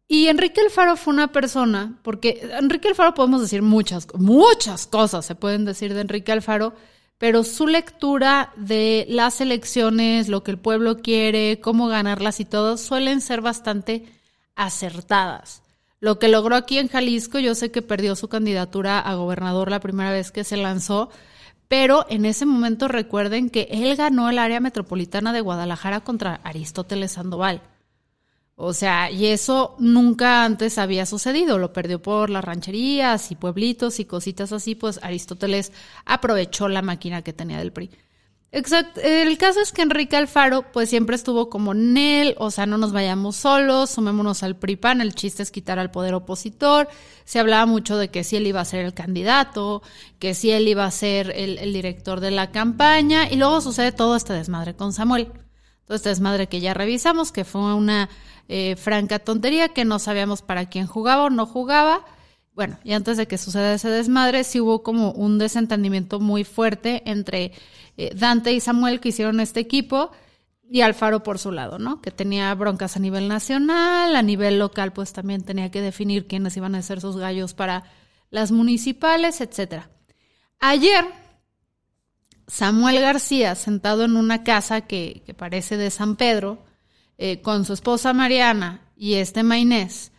Y 0.09 0.27
Enrique 0.27 0.61
Alfaro 0.61 0.97
fue 0.97 1.15
una 1.15 1.31
persona, 1.31 2.01
porque 2.03 2.51
Enrique 2.59 2.89
Alfaro 2.89 3.15
podemos 3.15 3.41
decir 3.41 3.63
muchas, 3.63 4.09
muchas 4.15 4.89
cosas 4.89 5.25
se 5.25 5.37
pueden 5.37 5.65
decir 5.65 5.95
de 5.95 6.01
Enrique 6.01 6.33
Alfaro, 6.33 6.75
pero 7.19 7.45
su 7.45 7.69
lectura 7.69 8.53
de 8.57 9.07
las 9.09 9.41
elecciones, 9.41 10.29
lo 10.29 10.43
que 10.43 10.51
el 10.51 10.59
pueblo 10.59 10.97
quiere, 11.03 11.61
cómo 11.61 11.87
ganarlas 11.87 12.41
y 12.41 12.45
todo, 12.45 12.79
suelen 12.79 13.21
ser 13.21 13.43
bastante 13.43 14.13
acertadas. 14.57 15.63
Lo 16.01 16.19
que 16.19 16.29
logró 16.29 16.55
aquí 16.55 16.79
en 16.79 16.89
Jalisco, 16.89 17.39
yo 17.39 17.55
sé 17.55 17.71
que 17.71 17.83
perdió 17.83 18.15
su 18.15 18.29
candidatura 18.29 19.01
a 19.01 19.15
gobernador 19.15 19.71
la 19.71 19.81
primera 19.81 20.13
vez 20.13 20.31
que 20.31 20.45
se 20.45 20.57
lanzó, 20.57 21.11
pero 21.67 22.07
en 22.09 22.25
ese 22.25 22.47
momento 22.47 22.89
recuerden 22.89 23.51
que 23.51 23.69
él 23.71 23.97
ganó 23.97 24.31
el 24.31 24.39
área 24.39 24.61
metropolitana 24.61 25.33
de 25.33 25.41
Guadalajara 25.41 26.01
contra 26.01 26.41
Aristóteles 26.45 27.13
Sandoval. 27.13 27.63
O 28.61 28.73
sea, 28.73 29.11
y 29.11 29.27
eso 29.27 29.77
nunca 29.79 30.45
antes 30.45 30.79
había 30.79 31.07
sucedido, 31.07 31.59
lo 31.59 31.73
perdió 31.73 32.03
por 32.03 32.31
las 32.31 32.45
rancherías 32.45 33.31
y 33.31 33.37
pueblitos 33.37 34.01
y 34.01 34.05
cositas 34.05 34.53
así, 34.53 34.75
pues 34.75 34.99
Aristóteles 35.03 35.73
aprovechó 36.05 36.69
la 36.69 36.83
máquina 36.83 37.23
que 37.23 37.33
tenía 37.33 37.59
del 37.59 37.73
PRI. 37.73 37.91
Exacto. 38.51 39.01
El 39.03 39.37
caso 39.37 39.61
es 39.61 39.73
que 39.73 39.83
Enrique 39.83 40.17
Alfaro, 40.17 40.73
pues 40.73 40.89
siempre 40.89 41.17
estuvo 41.17 41.51
como 41.51 41.75
Nel, 41.75 42.35
o 42.39 42.51
sea, 42.51 42.65
no 42.65 42.79
nos 42.79 42.93
vayamos 42.93 43.37
solos, 43.37 43.91
sumémonos 43.91 44.43
al 44.43 44.57
PRI-PAN, 44.57 45.03
el 45.03 45.15
chiste 45.15 45.43
es 45.43 45.51
quitar 45.51 45.79
al 45.79 45.91
poder 45.91 46.15
opositor. 46.15 46.89
Se 47.25 47.39
hablaba 47.39 47.67
mucho 47.67 47.99
de 47.99 48.09
que 48.09 48.25
si 48.25 48.37
él 48.37 48.47
iba 48.47 48.63
a 48.63 48.65
ser 48.65 48.87
el 48.87 48.95
candidato, 48.95 49.83
que 50.19 50.33
si 50.33 50.51
él 50.51 50.67
iba 50.67 50.87
a 50.87 50.91
ser 50.91 51.31
el, 51.37 51.73
director 51.75 52.21
de 52.21 52.31
la 52.31 52.51
campaña, 52.51 53.31
y 53.31 53.37
luego 53.37 53.61
sucede 53.61 53.93
todo 53.93 54.17
este 54.17 54.33
desmadre 54.33 54.75
con 54.75 54.95
Samuel. 54.95 55.31
Todo 55.85 55.97
este 55.97 56.09
desmadre 56.09 56.49
que 56.49 56.61
ya 56.61 56.73
revisamos, 56.73 57.33
que 57.33 57.45
fue 57.45 57.75
una 57.75 58.09
eh, 58.49 58.77
franca 58.77 59.19
tontería, 59.19 59.69
que 59.71 59.85
no 59.85 59.99
sabíamos 59.99 60.41
para 60.41 60.71
quién 60.71 60.87
jugaba 60.87 61.25
o 61.25 61.31
no 61.31 61.45
jugaba. 61.45 62.05
Bueno, 62.55 62.79
y 62.83 62.93
antes 62.93 63.19
de 63.19 63.29
que 63.29 63.39
suceda 63.39 63.75
ese 63.75 63.91
desmadre, 63.91 64.43
sí 64.43 64.59
hubo 64.59 64.83
como 64.83 65.13
un 65.13 65.39
desentendimiento 65.39 66.19
muy 66.19 66.45
fuerte 66.45 67.03
entre 67.05 67.53
eh, 67.99 68.13
Dante 68.15 68.53
y 68.53 68.61
Samuel 68.61 69.01
que 69.01 69.11
hicieron 69.11 69.41
este 69.41 69.61
equipo 69.61 70.13
y 70.71 70.83
Alfaro 70.83 71.23
por 71.23 71.39
su 71.39 71.51
lado, 71.51 71.79
¿no? 71.79 72.01
Que 72.01 72.11
tenía 72.11 72.55
broncas 72.55 72.97
a 72.97 73.01
nivel 73.01 73.27
nacional, 73.27 74.15
a 74.15 74.23
nivel 74.23 74.59
local, 74.59 74.93
pues 74.93 75.13
también 75.13 75.43
tenía 75.43 75.71
que 75.71 75.83
definir 75.83 76.27
quiénes 76.27 76.57
iban 76.57 76.75
a 76.75 76.83
ser 76.83 77.01
sus 77.01 77.17
gallos 77.17 77.55
para 77.55 77.85
las 78.31 78.53
municipales, 78.53 79.41
etcétera. 79.41 79.91
Ayer, 80.61 81.05
Samuel 82.47 83.01
García, 83.01 83.57
sentado 83.57 84.05
en 84.05 84.17
una 84.17 84.45
casa 84.45 84.83
que, 84.83 85.23
parece 85.37 85.77
de 85.77 85.91
San 85.91 86.15
Pedro, 86.17 86.65
eh, 87.17 87.41
con 87.41 87.65
su 87.65 87.73
esposa 87.73 88.13
Mariana 88.13 88.93
y 88.97 89.15
este 89.15 89.43
Mainés, 89.43 90.13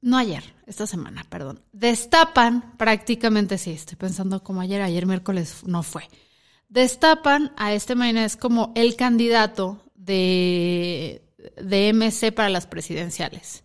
no 0.00 0.18
ayer, 0.18 0.42
esta 0.66 0.86
semana, 0.88 1.24
perdón, 1.28 1.62
destapan 1.72 2.76
prácticamente, 2.76 3.58
sí, 3.58 3.70
estoy 3.70 3.96
pensando 3.96 4.42
como 4.42 4.60
ayer, 4.60 4.82
ayer 4.82 5.06
miércoles 5.06 5.62
no 5.64 5.84
fue, 5.84 6.08
destapan 6.72 7.52
a 7.56 7.74
este 7.74 7.94
Mainés 7.94 8.36
como 8.36 8.72
el 8.74 8.96
candidato 8.96 9.82
de, 9.94 11.22
de 11.60 11.92
MC 11.92 12.32
para 12.32 12.48
las 12.48 12.66
presidenciales. 12.66 13.62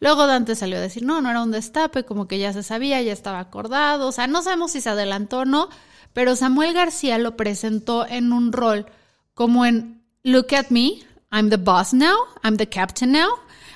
Luego 0.00 0.26
Dante 0.26 0.56
salió 0.56 0.78
a 0.78 0.80
decir, 0.80 1.04
no, 1.04 1.20
no 1.20 1.30
era 1.30 1.42
un 1.42 1.52
destape, 1.52 2.04
como 2.04 2.26
que 2.26 2.38
ya 2.38 2.52
se 2.52 2.62
sabía, 2.62 3.00
ya 3.02 3.12
estaba 3.12 3.38
acordado, 3.38 4.08
o 4.08 4.12
sea, 4.12 4.26
no 4.26 4.42
sabemos 4.42 4.72
si 4.72 4.80
se 4.80 4.88
adelantó 4.88 5.40
o 5.40 5.44
no, 5.44 5.68
pero 6.12 6.34
Samuel 6.34 6.72
García 6.72 7.18
lo 7.18 7.36
presentó 7.36 8.06
en 8.06 8.32
un 8.32 8.52
rol 8.52 8.86
como 9.34 9.64
en 9.64 10.02
Look 10.24 10.54
at 10.54 10.70
me, 10.70 11.02
I'm 11.30 11.50
the 11.50 11.56
boss 11.56 11.92
now, 11.94 12.16
I'm 12.42 12.56
the 12.56 12.68
captain 12.68 13.12
now. 13.12 13.28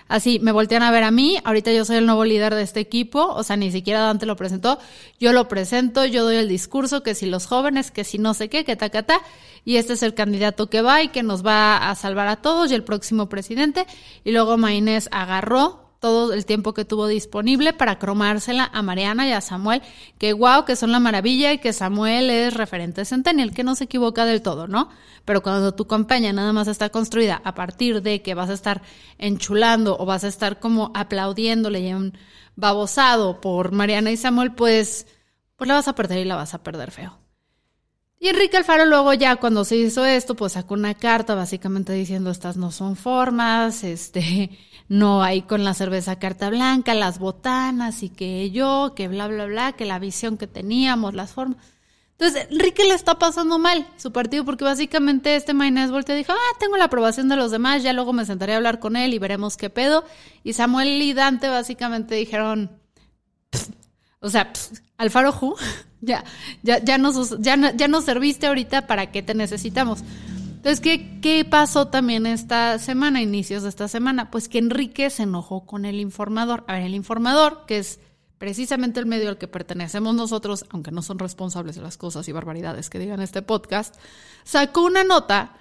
Así 0.07 0.39
me 0.39 0.53
voltean 0.53 0.83
a 0.83 0.91
ver 0.91 1.03
a 1.03 1.11
mí, 1.11 1.39
ahorita 1.45 1.73
yo 1.73 1.85
soy 1.85 1.97
el 1.97 2.07
nuevo 2.07 2.25
líder 2.25 2.55
de 2.55 2.63
este 2.63 2.81
equipo, 2.81 3.27
o 3.27 3.43
sea, 3.43 3.57
ni 3.57 3.73
siquiera 3.73 4.01
Dante 4.01 4.27
lo 4.27 4.37
presentó, 4.37 4.79
yo 5.19 5.33
lo 5.33 5.49
presento, 5.49 6.05
yo 6.05 6.25
doy 6.25 6.37
el 6.37 6.49
discurso, 6.49 7.03
que 7.03 7.15
si 7.15 7.27
los 7.27 7.47
jóvenes, 7.47 7.91
que 7.91 8.05
si 8.05 8.19
no 8.19 8.35
sé 8.35 8.51
qué, 8.51 8.65
que 8.65 8.77
ta, 8.77 8.91
ta, 8.91 9.05
ta, 9.05 9.23
y 9.65 9.77
este 9.77 9.95
es 9.95 10.03
el 10.03 10.13
candidato 10.13 10.69
que 10.69 10.83
va 10.83 11.03
y 11.03 11.09
que 11.09 11.23
nos 11.23 11.45
va 11.45 11.91
a 11.91 11.95
salvar 11.95 12.29
a 12.29 12.37
todos 12.37 12.71
y 12.71 12.75
el 12.75 12.85
próximo 12.85 13.31
presidente, 13.31 13.87
y 14.25 14.33
luego 14.33 14.59
Maynés 14.59 15.09
agarró 15.11 15.84
todo 16.05 16.35
el 16.35 16.45
tiempo 16.45 16.75
que 16.75 16.85
tuvo 16.85 17.07
disponible 17.07 17.73
para 17.73 17.99
cromársela 17.99 18.69
a 18.75 18.83
Mariana 18.83 19.27
y 19.27 19.33
a 19.33 19.41
Samuel, 19.41 19.81
que 20.19 20.35
guau, 20.35 20.67
que 20.67 20.77
son 20.77 20.93
la 20.93 21.01
maravilla 21.01 21.51
y 21.55 21.61
que 21.61 21.73
Samuel 21.73 22.29
es 22.29 22.53
referente 22.53 23.07
centennial, 23.07 23.55
que 23.55 23.65
no 23.65 23.75
se 23.75 23.85
equivoca 23.85 24.27
del 24.27 24.43
todo, 24.43 24.69
¿no? 24.69 24.91
Pero 25.25 25.43
cuando 25.43 25.73
tu 25.73 25.87
compañía 25.87 26.35
nada 26.35 26.53
más 26.53 26.69
está 26.69 26.91
construida 26.91 27.41
a 27.43 27.55
partir 27.55 28.03
de 28.03 28.21
que 28.21 28.35
vas 28.35 28.51
a 28.51 28.53
estar 28.53 28.83
enchulando 29.17 29.97
o 29.99 30.05
vas 30.05 30.25
a 30.25 30.29
estar 30.29 30.61
como 30.61 30.93
aplaudiéndole 30.95 31.81
y 31.81 31.95
un 31.95 32.13
babosado 32.55 33.41
por 33.41 33.73
Mariana 33.73 34.11
y 34.11 34.19
Samuel, 34.19 34.53
pues, 34.53 35.07
pues 35.57 35.69
la 35.69 35.73
vas 35.73 35.89
a 35.89 35.95
perder 35.95 36.19
y 36.19 36.27
la 36.27 36.37
vas 36.37 36.53
a 36.53 36.63
perder 36.63 36.91
feo. 36.91 37.24
Y 38.25 38.29
Enrique 38.29 38.57
Alfaro 38.57 38.87
luego 38.87 39.13
ya 39.13 39.37
cuando 39.37 39.67
se 39.67 39.77
hizo 39.77 40.03
esto, 40.07 40.35
pues 40.35 40.55
sacó 40.55 40.73
una 40.73 40.95
carta 40.95 41.35
básicamente 41.35 41.93
diciendo 41.93 42.31
estas 42.31 42.57
no 42.57 42.73
son 42.73 42.97
formas, 42.97 43.85
este, 43.85 44.59
no 44.89 45.23
hay 45.23 45.43
con 45.43 45.63
la 45.63 45.75
cerveza 45.75 46.19
carta 46.19 46.49
blanca, 46.49 46.95
las 46.95 47.19
botanas 47.19 48.03
y 48.03 48.09
que 48.09 48.51
yo, 48.51 48.95
que 48.97 49.09
bla, 49.09 49.29
bla, 49.29 49.45
bla, 49.45 49.73
que 49.73 49.85
la 49.85 49.99
visión 49.99 50.39
que 50.39 50.47
teníamos, 50.47 51.13
las 51.13 51.33
formas. 51.33 51.59
Entonces, 52.13 52.49
Enrique 52.51 52.85
le 52.85 52.95
está 52.95 53.19
pasando 53.19 53.59
mal 53.59 53.87
su 53.99 54.11
partido 54.11 54.47
porque 54.47 54.65
básicamente 54.65 55.37
este 55.37 55.53
Maynés 55.53 55.91
volteó 55.91 56.15
y 56.15 56.19
dijo, 56.21 56.33
ah, 56.33 56.57
tengo 56.59 56.79
la 56.79 56.85
aprobación 56.85 57.29
de 57.29 57.37
los 57.37 57.51
demás, 57.51 57.83
ya 57.83 57.93
luego 57.93 58.15
me 58.15 58.25
sentaré 58.25 58.55
a 58.55 58.57
hablar 58.57 58.81
con 58.81 58.97
él 58.97 59.13
y 59.13 59.19
veremos 59.19 59.59
qué 59.59 59.69
pedo. 59.69 60.03
Y 60.43 60.55
Samuel 60.55 61.03
y 61.03 61.13
Dante 61.13 61.51
básicamente 61.51 62.15
dijeron, 62.15 62.71
o 64.21 64.31
sea, 64.31 64.51
Alfaro 64.97 65.31
Ju, 65.31 65.57
ya, 66.05 66.25
ya, 66.63 66.83
ya, 66.83 66.99
nos, 66.99 67.41
ya, 67.41 67.75
ya 67.75 67.89
nos 67.89 68.05
serviste 68.05 68.47
ahorita 68.47 68.87
para 68.87 69.11
qué 69.11 69.23
te 69.23 69.35
necesitamos. 69.35 70.03
Entonces, 70.65 70.81
¿qué, 70.81 71.21
¿qué 71.21 71.45
pasó 71.45 71.89
también 71.89 72.25
esta 72.25 72.79
semana, 72.79 73.21
inicios 73.21 73.65
de 73.65 73.69
esta 73.69 73.87
semana? 73.87 74.31
Pues 74.31 74.49
que 74.49 74.59
Enrique 74.59 75.11
se 75.11 75.25
enojó 75.25 75.67
con 75.67 75.85
el 75.85 76.01
informador. 76.01 76.65
A 76.69 76.73
ver, 76.75 76.85
el 76.85 76.95
informador, 76.95 77.67
que 77.67 77.79
es 77.79 78.01
precisamente 78.39 78.99
el 78.99 79.07
medio 79.07 79.29
al 79.29 79.37
que 79.37 79.47
pertenecemos 79.47 80.15
nosotros, 80.15 80.65
aunque 80.71 80.91
no 80.91 81.03
son 81.03 81.19
responsables 81.19 81.77
de 81.77 81.83
las 81.83 81.99
cosas 81.99 82.29
y 82.29 82.33
barbaridades 82.33 82.89
que 82.89 82.99
digan 82.99 83.21
este 83.21 83.43
podcast, 83.43 83.95
sacó 84.45 84.83
una 84.85 85.05
nota 85.05 85.57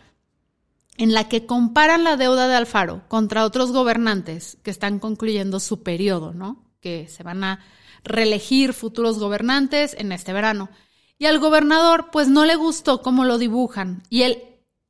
en 0.98 1.14
la 1.14 1.28
que 1.28 1.46
comparan 1.46 2.04
la 2.04 2.18
deuda 2.18 2.48
de 2.48 2.56
Alfaro 2.56 3.02
contra 3.08 3.46
otros 3.46 3.72
gobernantes 3.72 4.58
que 4.64 4.72
están 4.72 5.00
concluyendo 5.00 5.60
su 5.60 5.84
periodo, 5.84 6.34
¿no? 6.34 6.64
Que 6.80 7.08
se 7.10 7.24
van 7.24 7.44
a 7.44 7.60
reelegir 8.04 8.74
futuros 8.74 9.20
gobernantes 9.20 9.96
en 9.98 10.12
este 10.12 10.34
verano. 10.34 10.70
Y 11.18 11.26
al 11.26 11.40
gobernador 11.40 12.10
pues 12.12 12.28
no 12.28 12.46
le 12.46 12.56
gustó 12.56 13.02
cómo 13.02 13.26
lo 13.26 13.38
dibujan 13.38 14.04
y 14.10 14.24
él 14.24 14.44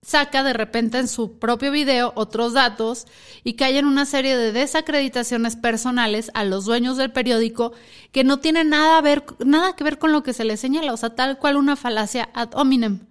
saca 0.04 0.44
de 0.44 0.54
repente 0.54 1.00
en 1.00 1.08
su 1.08 1.40
propio 1.40 1.72
video 1.72 2.12
otros 2.16 2.54
datos 2.54 3.08
y 3.44 3.54
cae 3.54 3.78
en 3.78 3.86
una 3.86 4.06
serie 4.06 4.36
de 4.38 4.52
desacreditaciones 4.52 5.56
personales 5.56 6.30
a 6.34 6.44
los 6.44 6.66
dueños 6.66 6.98
del 6.98 7.12
periódico 7.12 7.74
que 8.12 8.24
no 8.24 8.40
tienen 8.40 8.70
nada, 8.70 8.98
a 8.98 9.02
ver, 9.02 9.26
nada 9.40 9.76
que 9.76 9.84
ver 9.84 9.98
con 9.98 10.12
lo 10.12 10.24
que 10.24 10.34
se 10.34 10.44
le 10.44 10.58
señala, 10.58 10.94
o 10.94 10.98
sea, 10.98 11.16
tal 11.16 11.40
cual 11.40 11.56
una 11.56 11.76
falacia 11.76 12.30
ad 12.34 12.50
hominem. 12.54 13.08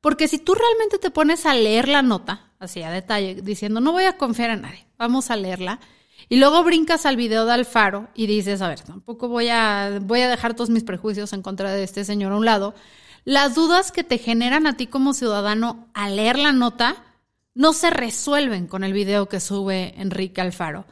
Porque 0.00 0.28
si 0.28 0.38
tú 0.38 0.54
realmente 0.54 0.98
te 0.98 1.10
pones 1.10 1.46
a 1.46 1.54
leer 1.54 1.88
la 1.88 2.02
nota, 2.02 2.47
así 2.58 2.82
a 2.82 2.90
detalle, 2.90 3.36
diciendo 3.42 3.80
no 3.80 3.92
voy 3.92 4.04
a 4.04 4.16
confiar 4.16 4.50
en 4.50 4.62
nadie, 4.62 4.86
vamos 4.98 5.30
a 5.30 5.36
leerla, 5.36 5.80
y 6.28 6.36
luego 6.36 6.62
brincas 6.64 7.06
al 7.06 7.16
video 7.16 7.46
de 7.46 7.52
Alfaro 7.52 8.08
y 8.14 8.26
dices, 8.26 8.60
a 8.60 8.68
ver, 8.68 8.80
tampoco 8.80 9.28
voy 9.28 9.48
a, 9.48 9.98
voy 10.02 10.20
a 10.20 10.28
dejar 10.28 10.54
todos 10.54 10.68
mis 10.68 10.84
prejuicios 10.84 11.32
en 11.32 11.42
contra 11.42 11.72
de 11.72 11.82
este 11.84 12.04
señor 12.04 12.32
a 12.32 12.36
un 12.36 12.44
lado. 12.44 12.74
Las 13.24 13.54
dudas 13.54 13.92
que 13.92 14.04
te 14.04 14.18
generan 14.18 14.66
a 14.66 14.76
ti 14.76 14.86
como 14.86 15.14
ciudadano 15.14 15.88
al 15.94 16.16
leer 16.16 16.38
la 16.38 16.52
nota 16.52 16.96
no 17.54 17.72
se 17.72 17.90
resuelven 17.90 18.66
con 18.66 18.84
el 18.84 18.92
video 18.92 19.28
que 19.28 19.40
sube 19.40 19.94
Enrique 19.96 20.40
Alfaro. 20.40 20.86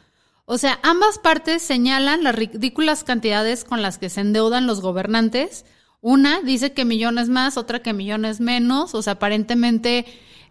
O 0.47 0.59
sea, 0.59 0.79
ambas 0.83 1.19
partes 1.19 1.63
señalan 1.63 2.23
las 2.23 2.35
ridículas 2.35 3.05
cantidades 3.05 3.65
con 3.65 3.83
las 3.83 3.99
que 3.99 4.11
se 4.11 4.21
endeudan 4.21 4.67
los 4.67 4.81
gobernantes. 4.81 5.67
Una 6.01 6.41
dice 6.41 6.73
que 6.73 6.85
millones 6.85 7.29
más, 7.29 7.57
otra 7.57 7.83
que 7.83 7.93
millones 7.93 8.41
menos. 8.41 8.95
O 8.95 9.03
sea, 9.03 9.15
aparentemente 9.15 10.07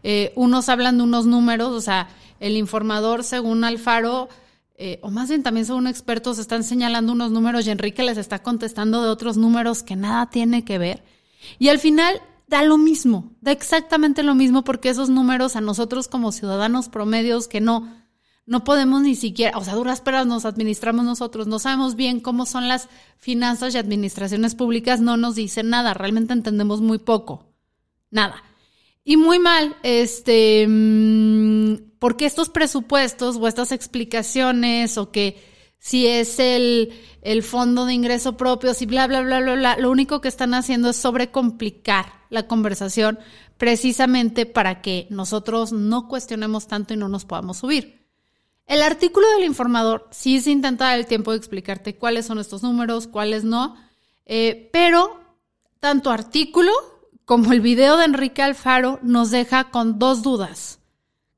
eh, 0.07 0.31
unos 0.35 0.69
hablan 0.69 0.99
de 0.99 1.03
unos 1.03 1.25
números. 1.25 1.69
O 1.69 1.81
sea, 1.81 2.09
el 2.39 2.57
informador, 2.57 3.23
según 3.23 3.63
Alfaro, 3.63 4.29
eh, 4.77 4.99
o 5.01 5.09
más 5.09 5.29
bien 5.29 5.41
también 5.41 5.65
según 5.65 5.87
expertos, 5.87 6.37
están 6.37 6.63
señalando 6.63 7.11
unos 7.11 7.31
números 7.31 7.65
y 7.65 7.71
Enrique 7.71 8.03
les 8.03 8.19
está 8.19 8.43
contestando 8.43 9.01
de 9.01 9.09
otros 9.09 9.35
números 9.35 9.81
que 9.81 9.95
nada 9.95 10.29
tiene 10.29 10.63
que 10.63 10.77
ver. 10.77 11.03
Y 11.57 11.69
al 11.69 11.79
final 11.79 12.21
da 12.47 12.61
lo 12.61 12.77
mismo, 12.77 13.31
da 13.41 13.51
exactamente 13.51 14.21
lo 14.21 14.35
mismo 14.35 14.63
porque 14.63 14.89
esos 14.89 15.09
números 15.09 15.55
a 15.55 15.61
nosotros 15.61 16.07
como 16.07 16.31
ciudadanos 16.31 16.87
promedios 16.87 17.47
que 17.47 17.59
no, 17.59 17.91
no 18.45 18.63
podemos 18.63 19.01
ni 19.01 19.15
siquiera, 19.15 19.57
o 19.57 19.63
sea, 19.63 19.73
duras 19.73 20.01
peras 20.01 20.27
nos 20.27 20.45
administramos 20.45 21.03
nosotros, 21.03 21.47
no 21.47 21.57
sabemos 21.57 21.95
bien 21.95 22.19
cómo 22.19 22.45
son 22.45 22.67
las 22.67 22.89
finanzas 23.17 23.73
y 23.73 23.79
administraciones 23.79 24.53
públicas, 24.53 25.01
no 25.01 25.17
nos 25.17 25.33
dicen 25.33 25.69
nada, 25.71 25.95
realmente 25.95 26.33
entendemos 26.33 26.81
muy 26.81 26.99
poco, 26.99 27.47
nada. 28.11 28.43
Y 29.07 29.17
muy 29.17 29.37
mal, 29.37 29.77
este, 29.83 30.65
mm, 30.67 31.99
porque 31.99 32.25
estos 32.25 32.49
presupuestos 32.49 33.37
o 33.37 33.47
estas 33.47 33.71
explicaciones 33.71 34.97
o 34.97 35.11
que 35.11 35.39
si 35.77 36.07
es 36.07 36.39
el, 36.39 36.91
el 37.21 37.43
fondo 37.43 37.85
de 37.85 37.93
ingreso 37.93 38.35
propio, 38.35 38.73
si 38.73 38.87
bla, 38.87 39.05
bla, 39.05 39.21
bla, 39.21 39.41
bla, 39.41 39.53
bla, 39.53 39.77
lo 39.77 39.91
único 39.91 40.21
que 40.21 40.27
están 40.27 40.55
haciendo 40.55 40.89
es 40.89 40.95
sobrecomplicar 40.95 42.07
la 42.31 42.47
conversación 42.47 43.19
precisamente 43.57 44.47
para 44.47 44.81
que 44.81 45.05
nosotros 45.11 45.71
no 45.71 46.07
cuestionemos 46.07 46.67
tanto 46.67 46.95
y 46.95 46.97
no 46.97 47.07
nos 47.07 47.25
podamos 47.25 47.57
subir. 47.57 48.03
El 48.65 48.81
artículo 48.81 49.29
del 49.35 49.43
informador 49.43 50.07
sí 50.09 50.41
se 50.41 50.49
intenta 50.49 50.95
el 50.95 51.05
tiempo 51.05 51.29
de 51.29 51.37
explicarte 51.37 51.95
cuáles 51.95 52.25
son 52.25 52.39
estos 52.39 52.63
números, 52.63 53.05
cuáles 53.05 53.43
no, 53.43 53.75
eh, 54.25 54.71
pero 54.73 55.19
tanto 55.79 56.09
artículo 56.09 56.71
como 57.25 57.51
el 57.51 57.61
video 57.61 57.97
de 57.97 58.05
Enrique 58.05 58.41
Alfaro 58.41 58.99
nos 59.01 59.31
deja 59.31 59.71
con 59.71 59.99
dos 59.99 60.21
dudas 60.21 60.79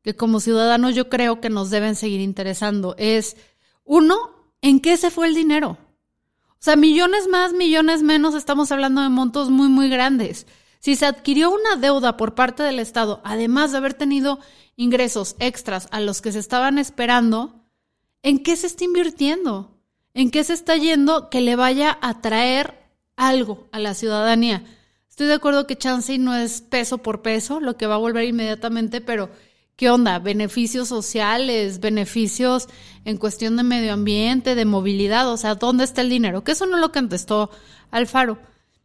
que 0.07 0.15
como 0.15 0.39
ciudadanos 0.39 0.95
yo 0.95 1.09
creo 1.09 1.41
que 1.41 1.49
nos 1.49 1.69
deben 1.69 1.93
seguir 1.93 2.21
interesando. 2.21 2.95
Es, 2.97 3.35
uno, 3.83 4.15
¿en 4.61 4.79
qué 4.79 4.95
se 4.95 5.11
fue 5.11 5.27
el 5.27 5.35
dinero? 5.35 5.77
O 6.51 6.59
sea, 6.59 6.77
millones 6.77 7.27
más, 7.27 7.51
millones 7.51 8.03
menos, 8.03 8.33
estamos 8.33 8.71
hablando 8.71 9.01
de 9.01 9.09
montos 9.09 9.49
muy, 9.49 9.67
muy 9.67 9.89
grandes. 9.89 10.47
Si 10.79 10.95
se 10.95 11.05
adquirió 11.05 11.51
una 11.51 11.75
deuda 11.75 12.15
por 12.15 12.35
parte 12.35 12.63
del 12.63 12.79
Estado, 12.79 13.19
además 13.25 13.73
de 13.73 13.79
haber 13.79 13.95
tenido 13.95 14.39
ingresos 14.77 15.35
extras 15.39 15.89
a 15.91 15.99
los 15.99 16.21
que 16.21 16.31
se 16.31 16.39
estaban 16.39 16.77
esperando, 16.77 17.65
¿en 18.23 18.41
qué 18.41 18.55
se 18.55 18.67
está 18.67 18.85
invirtiendo? 18.85 19.75
¿En 20.13 20.31
qué 20.31 20.45
se 20.45 20.53
está 20.53 20.77
yendo 20.77 21.29
que 21.29 21.41
le 21.41 21.57
vaya 21.57 21.97
a 22.01 22.21
traer 22.21 22.79
algo 23.17 23.67
a 23.73 23.79
la 23.79 23.93
ciudadanía? 23.93 24.63
Estoy 25.17 25.29
de 25.29 25.33
acuerdo 25.33 25.65
que 25.65 25.79
Chansey 25.79 26.19
no 26.19 26.35
es 26.35 26.61
peso 26.61 26.99
por 26.99 27.23
peso, 27.23 27.59
lo 27.59 27.75
que 27.75 27.87
va 27.87 27.95
a 27.95 27.97
volver 27.97 28.25
inmediatamente, 28.25 29.01
pero 29.01 29.31
¿qué 29.75 29.89
onda? 29.89 30.19
Beneficios 30.19 30.89
sociales, 30.89 31.79
beneficios 31.79 32.67
en 33.03 33.17
cuestión 33.17 33.57
de 33.57 33.63
medio 33.63 33.93
ambiente, 33.93 34.53
de 34.53 34.65
movilidad, 34.65 35.27
o 35.27 35.35
sea, 35.35 35.55
¿dónde 35.55 35.85
está 35.85 36.01
el 36.01 36.11
dinero? 36.11 36.43
Que 36.43 36.51
eso 36.51 36.67
no 36.67 36.77
lo 36.77 36.91
contestó 36.91 37.49
Alfaro. 37.89 38.37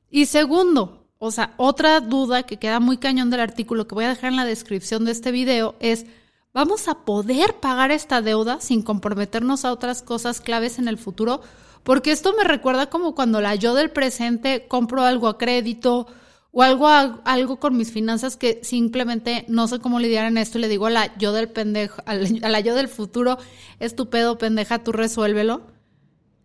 Y 0.09 0.25
segundo, 0.25 1.07
o 1.19 1.31
sea, 1.31 1.53
otra 1.59 2.01
duda 2.01 2.45
que 2.45 2.57
queda 2.57 2.81
muy 2.81 2.97
cañón 2.97 3.29
del 3.29 3.41
artículo 3.41 3.87
que 3.87 3.95
voy 3.95 4.07
a 4.07 4.09
dejar 4.09 4.31
en 4.31 4.37
la 4.37 4.47
descripción 4.47 5.05
de 5.05 5.13
este 5.13 5.33
video 5.33 5.75
es, 5.81 6.07
¿vamos 6.55 6.89
a 6.89 7.05
poder 7.05 7.57
pagar 7.61 7.91
esta 7.91 8.23
deuda 8.23 8.59
sin 8.63 8.81
comprometernos 8.81 9.67
a 9.67 9.73
otras 9.73 10.01
cosas 10.01 10.41
claves 10.41 10.79
en 10.79 10.89
el 10.89 10.97
futuro? 10.97 11.43
Porque 11.83 12.11
esto 12.11 12.33
me 12.33 12.45
recuerda 12.45 12.89
como 12.89 13.15
cuando 13.15 13.43
la 13.43 13.55
yo 13.55 13.75
del 13.75 13.91
presente 13.91 14.67
compro 14.67 15.03
algo 15.03 15.29
a 15.29 15.37
crédito 15.37 16.07
o 16.53 16.63
algo, 16.63 16.87
algo 16.89 17.57
con 17.59 17.77
mis 17.77 17.93
finanzas 17.93 18.37
que 18.37 18.61
simplemente 18.63 19.47
no 19.49 19.67
sé 19.69 19.81
cómo 19.81 19.99
lidiar 19.99 20.27
en 20.27 20.37
esto 20.37 20.59
y 20.59 20.61
le 20.61 20.69
digo 20.69 20.87
a 20.87 20.91
la 20.91 21.17
yo 21.17 21.33
del 21.33 21.49
pendejo, 21.49 22.03
a 22.05 22.15
la 22.15 22.61
yo 22.61 22.75
del 22.75 22.89
futuro, 22.89 23.39
estúpido 23.81 24.37
pendeja, 24.37 24.85
tú 24.85 24.93
resuélvelo. 24.93 25.63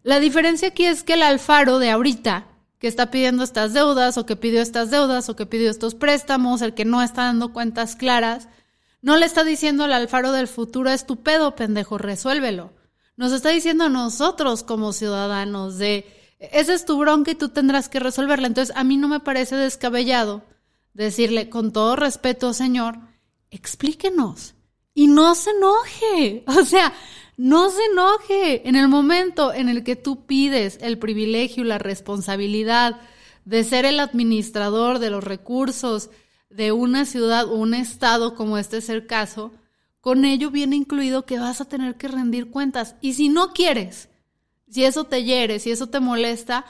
La 0.04 0.22
diferencia 0.22 0.70
aquí 0.70 0.86
es 0.86 1.04
que 1.04 1.14
el 1.14 1.24
alfaro 1.24 1.80
de 1.80 1.92
ahorita, 1.92 2.48
que 2.80 2.88
está 2.88 3.12
pidiendo 3.12 3.44
estas 3.44 3.74
deudas 3.74 4.18
o 4.18 4.26
que 4.26 4.38
pidió 4.38 4.62
estas 4.62 4.92
deudas 4.92 5.28
o 5.28 5.36
que 5.36 5.46
pidió 5.46 5.70
estos 5.70 5.94
préstamos, 5.94 6.62
el 6.62 6.74
que 6.74 6.86
no 6.86 7.02
está 7.02 7.24
dando 7.24 7.52
cuentas 7.52 7.98
claras, 7.98 8.48
no 9.02 9.18
le 9.18 9.26
está 9.26 9.44
diciendo 9.44 9.84
al 9.84 9.92
alfaro 9.92 10.32
del 10.32 10.48
futuro, 10.48 10.90
estúpido 10.90 11.56
pendejo, 11.56 11.98
resuélvelo. 11.98 12.72
Nos 13.18 13.34
está 13.34 13.50
diciendo 13.50 13.86
a 13.86 13.90
nosotros 13.90 14.64
como 14.64 14.94
ciudadanos 14.94 15.78
de 15.78 16.06
esa 16.40 16.74
es 16.74 16.86
tu 16.86 16.98
bronca 16.98 17.32
y 17.32 17.36
tú 17.36 17.50
tendrás 17.50 17.90
que 17.90 18.00
resolverla. 18.00 18.48
Entonces, 18.48 18.76
a 18.76 18.84
mí 18.84 18.98
no 18.98 19.08
me 19.08 19.20
parece 19.20 19.56
descabellado 19.56 20.44
decirle, 20.94 21.50
con 21.50 21.72
todo 21.72 21.96
respeto, 21.96 22.54
señor, 22.54 23.00
explíquenos. 23.52 24.56
Y 24.94 25.08
no 25.08 25.36
se 25.36 25.52
enoje. 25.52 26.44
O 26.60 26.66
sea, 26.66 26.94
no 27.38 27.70
se 27.70 27.84
enoje 27.92 28.68
en 28.68 28.76
el 28.76 28.88
momento 28.88 29.54
en 29.54 29.70
el 29.70 29.84
que 29.84 29.96
tú 29.96 30.26
pides 30.26 30.80
el 30.82 30.98
privilegio 30.98 31.64
la 31.64 31.78
responsabilidad 31.78 33.00
de 33.46 33.64
ser 33.64 33.86
el 33.86 34.00
administrador 34.00 35.00
de 35.00 35.12
los 35.12 35.24
recursos 35.24 36.10
de 36.50 36.72
una 36.72 37.06
ciudad 37.06 37.46
o 37.46 37.56
un 37.56 37.74
estado, 37.74 38.36
como 38.36 38.58
este 38.58 38.78
es 38.78 38.90
el 38.90 39.06
caso, 39.06 39.54
con 40.02 40.26
ello 40.26 40.50
viene 40.52 40.76
incluido 40.76 41.26
que 41.26 41.40
vas 41.40 41.62
a 41.62 41.66
tener 41.66 41.96
que 41.96 42.08
rendir 42.08 42.50
cuentas. 42.50 42.96
Y 43.02 43.14
si 43.14 43.30
no 43.30 43.54
quieres, 43.54 44.10
si 44.70 44.84
eso 44.84 45.06
te 45.06 45.24
hiere, 45.24 45.60
si 45.60 45.72
eso 45.72 45.88
te 45.88 46.00
molesta, 46.00 46.66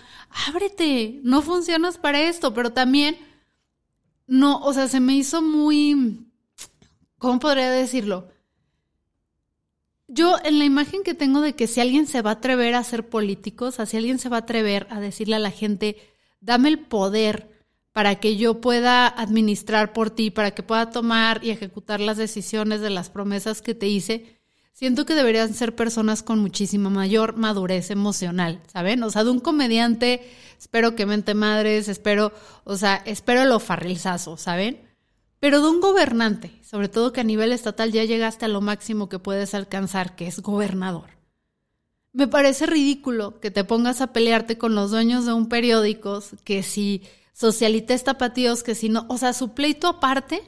ábrete, 0.48 1.20
no 1.24 1.42
funcionas 1.42 1.98
para 1.98 2.22
esto, 2.22 2.54
pero 2.54 2.72
también 2.72 3.18
no, 4.28 4.60
o 4.60 4.74
sea, 4.74 4.88
se 4.88 5.00
me 5.00 5.14
hizo 5.16 5.42
muy, 5.42 6.28
¿cómo 7.18 7.40
podría 7.40 7.72
decirlo? 7.72 8.30
Yo 10.08 10.38
en 10.44 10.60
la 10.60 10.66
imagen 10.66 11.04
que 11.04 11.14
tengo 11.14 11.42
de 11.42 11.54
que 11.54 11.68
si 11.68 11.82
alguien 11.82 12.08
se 12.08 12.22
va 12.22 12.32
a 12.32 12.34
atrever 12.34 12.76
a 12.76 12.84
ser 12.84 13.10
político, 13.10 13.66
o 13.66 13.72
sea, 13.72 13.86
si 13.86 13.98
alguien 13.98 14.20
se 14.20 14.30
va 14.30 14.38
a 14.38 14.42
atrever 14.42 14.88
a 14.90 15.00
decirle 15.00 15.36
a 15.36 15.40
la 15.40 15.52
gente, 15.52 15.98
dame 16.40 16.70
el 16.70 16.80
poder 16.80 17.58
para 17.92 18.20
que 18.20 18.38
yo 18.38 18.62
pueda 18.62 19.08
administrar 19.08 19.92
por 19.92 20.12
ti, 20.12 20.30
para 20.30 20.52
que 20.52 20.64
pueda 20.64 20.92
tomar 20.92 21.44
y 21.44 21.50
ejecutar 21.50 22.00
las 22.00 22.18
decisiones 22.18 22.80
de 22.80 22.90
las 22.90 23.10
promesas 23.10 23.62
que 23.62 23.74
te 23.74 23.88
hice, 23.88 24.37
siento 24.78 25.08
que 25.08 25.16
deberían 25.16 25.56
ser 25.56 25.76
personas 25.76 26.22
con 26.22 26.38
muchísima 26.38 26.92
mayor 26.92 27.36
madurez 27.36 27.90
emocional, 27.90 28.62
¿saben? 28.72 29.02
O 29.02 29.10
sea, 29.10 29.24
de 29.24 29.32
un 29.32 29.40
comediante, 29.40 30.22
espero 30.60 30.96
que 30.96 31.08
mente 31.08 31.34
madres, 31.34 31.88
espero, 31.88 32.32
o 32.64 32.78
sea, 32.78 33.02
espero 33.06 33.44
lo 33.46 33.60
farrilzazo, 33.60 34.38
¿saben? 34.38 34.88
Pero 35.40 35.62
de 35.62 35.70
un 35.72 35.82
gobernante, 35.82 36.62
sobre 36.64 36.90
todo 36.90 37.12
que 37.12 37.22
a 37.22 37.24
nivel 37.24 37.54
estatal 37.54 37.92
ya 37.92 38.04
llegaste 38.04 38.46
a 38.46 38.50
lo 38.50 38.62
máximo 38.62 39.10
que 39.10 39.18
puedes 39.18 39.56
alcanzar, 39.56 40.16
que 40.16 40.28
es 40.28 40.42
gobernador. 40.42 41.10
Me 42.14 42.28
parece 42.28 42.68
ridículo 42.68 43.40
que 43.40 43.50
te 43.50 43.64
pongas 43.64 44.00
a 44.02 44.14
pelearte 44.14 44.60
con 44.60 44.76
los 44.76 44.92
dueños 44.92 45.26
de 45.26 45.34
un 45.34 45.50
periódico, 45.50 46.22
que 46.44 46.62
si 46.62 47.02
socialites 47.34 48.04
tapatíos, 48.04 48.62
que 48.62 48.76
si 48.76 48.90
no, 48.90 49.08
o 49.10 49.18
sea, 49.18 49.34
su 49.34 49.56
pleito 49.56 49.88
aparte, 49.88 50.44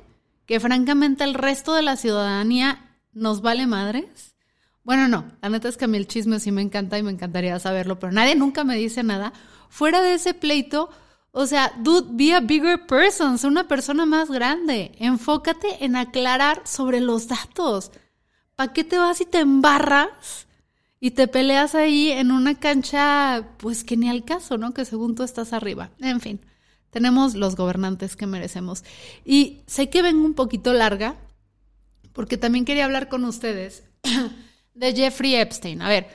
que 0.46 0.60
francamente 0.60 1.24
el 1.24 1.34
resto 1.34 1.74
de 1.74 1.82
la 1.82 1.96
ciudadanía 1.96 2.89
nos 3.20 3.42
vale 3.42 3.68
madres. 3.68 4.36
Bueno, 4.84 5.08
no, 5.08 5.26
la 5.42 5.50
neta 5.50 5.70
es 5.70 5.78
que 5.78 5.86
a 5.86 5.88
mí 5.88 5.98
el 5.98 6.08
chisme 6.08 6.40
sí 6.40 6.52
me 6.52 6.62
encanta 6.62 6.98
y 6.98 7.04
me 7.04 7.12
encantaría 7.12 7.60
saberlo, 7.60 8.00
pero 8.00 8.12
nadie 8.12 8.36
nunca 8.36 8.64
me 8.64 8.76
dice 8.76 9.04
nada. 9.04 9.34
Fuera 9.70 10.02
de 10.02 10.16
ese 10.16 10.34
pleito, 10.34 10.90
o 11.32 11.46
sea, 11.46 11.74
dude, 11.80 12.08
be 12.12 12.34
a 12.34 12.40
bigger 12.40 12.88
person, 12.88 13.38
sé 13.38 13.48
una 13.48 13.68
persona 13.68 14.06
más 14.06 14.32
grande. 14.32 14.94
Enfócate 14.98 15.86
en 15.86 15.96
aclarar 15.96 16.64
sobre 16.66 17.02
los 17.02 17.28
datos. 17.28 17.92
¿Para 18.56 18.74
qué 18.74 18.84
te 18.84 18.98
vas 18.98 19.22
y 19.22 19.26
te 19.26 19.40
embarras 19.40 20.48
y 21.00 21.12
te 21.12 21.28
peleas 21.28 21.76
ahí 21.76 22.12
en 22.12 22.32
una 22.32 22.56
cancha, 22.56 23.48
pues 23.58 23.84
que 23.84 23.96
ni 23.96 24.10
al 24.10 24.26
caso, 24.26 24.58
¿no? 24.58 24.74
Que 24.74 24.86
según 24.86 25.16
tú 25.16 25.24
estás 25.24 25.54
arriba. 25.54 25.92
En 26.00 26.20
fin, 26.20 26.42
tenemos 26.90 27.36
los 27.36 27.56
gobernantes 27.56 28.16
que 28.16 28.28
merecemos. 28.28 28.84
Y 29.24 29.62
sé 29.68 29.90
que 29.90 30.02
vengo 30.02 30.26
un 30.26 30.34
poquito 30.34 30.74
larga, 30.74 31.16
porque 32.20 32.38
también 32.38 32.66
quería 32.66 32.84
hablar 32.84 33.08
con 33.08 33.24
ustedes 33.24 33.86
de 34.74 34.94
Jeffrey 34.94 35.36
Epstein. 35.36 35.82
A 35.82 35.88
ver, 35.88 36.10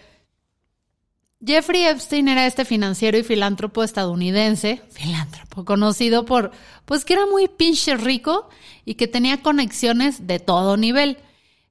Jeffrey 1.43 1.85
Epstein 1.85 2.29
era 2.29 2.47
este 2.47 2.67
financiero 2.67 3.17
y 3.17 3.23
filántropo 3.23 3.83
estadounidense, 3.83 4.83
filántropo, 4.91 5.65
conocido 5.65 6.27
por, 6.27 6.51
pues 6.85 7.07
que 7.07 7.15
era 7.15 7.25
muy 7.25 7.49
pinche 7.49 7.97
rico 7.97 8.51
y 8.85 8.97
que 8.97 9.09
tenía 9.09 9.41
conexiones 9.41 10.27
de 10.27 10.41
todo 10.41 10.77
nivel. 10.77 11.17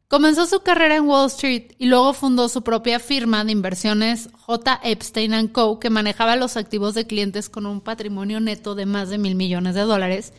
Comenzó 0.08 0.48
su 0.48 0.62
carrera 0.62 0.96
en 0.96 1.08
Wall 1.08 1.28
Street 1.28 1.74
y 1.78 1.86
luego 1.86 2.14
fundó 2.14 2.50
su 2.50 2.64
propia 2.64 3.00
firma 3.00 3.44
de 3.44 3.52
inversiones 3.52 4.30
J. 4.34 4.80
Epstein 4.84 5.48
Co., 5.50 5.80
que 5.80 5.92
manejaba 5.92 6.38
los 6.38 6.58
activos 6.58 6.96
de 6.96 7.06
clientes 7.06 7.50
con 7.50 7.68
un 7.68 7.82
patrimonio 7.82 8.40
neto 8.40 8.74
de 8.74 8.88
más 8.88 9.12
de 9.12 9.20
mil 9.20 9.36
millones 9.36 9.76
de 9.76 9.82
dólares. 9.82 10.34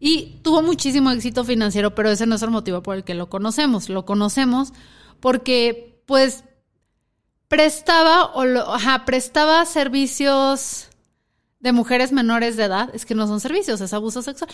Y 0.00 0.40
tuvo 0.42 0.62
muchísimo 0.62 1.10
éxito 1.10 1.44
financiero, 1.44 1.94
pero 1.94 2.10
ese 2.10 2.26
no 2.26 2.36
es 2.36 2.42
el 2.42 2.50
motivo 2.50 2.82
por 2.82 2.96
el 2.96 3.04
que 3.04 3.14
lo 3.14 3.28
conocemos. 3.28 3.88
Lo 3.88 4.04
conocemos 4.04 4.72
porque, 5.20 6.02
pues, 6.06 6.44
prestaba 7.48 8.26
o 8.34 8.44
prestaba 9.04 9.64
servicios 9.64 10.88
de 11.60 11.72
mujeres 11.72 12.12
menores 12.12 12.56
de 12.56 12.64
edad, 12.64 12.94
es 12.94 13.04
que 13.04 13.16
no 13.16 13.26
son 13.26 13.40
servicios, 13.40 13.80
es 13.80 13.92
abuso 13.92 14.22
sexual. 14.22 14.50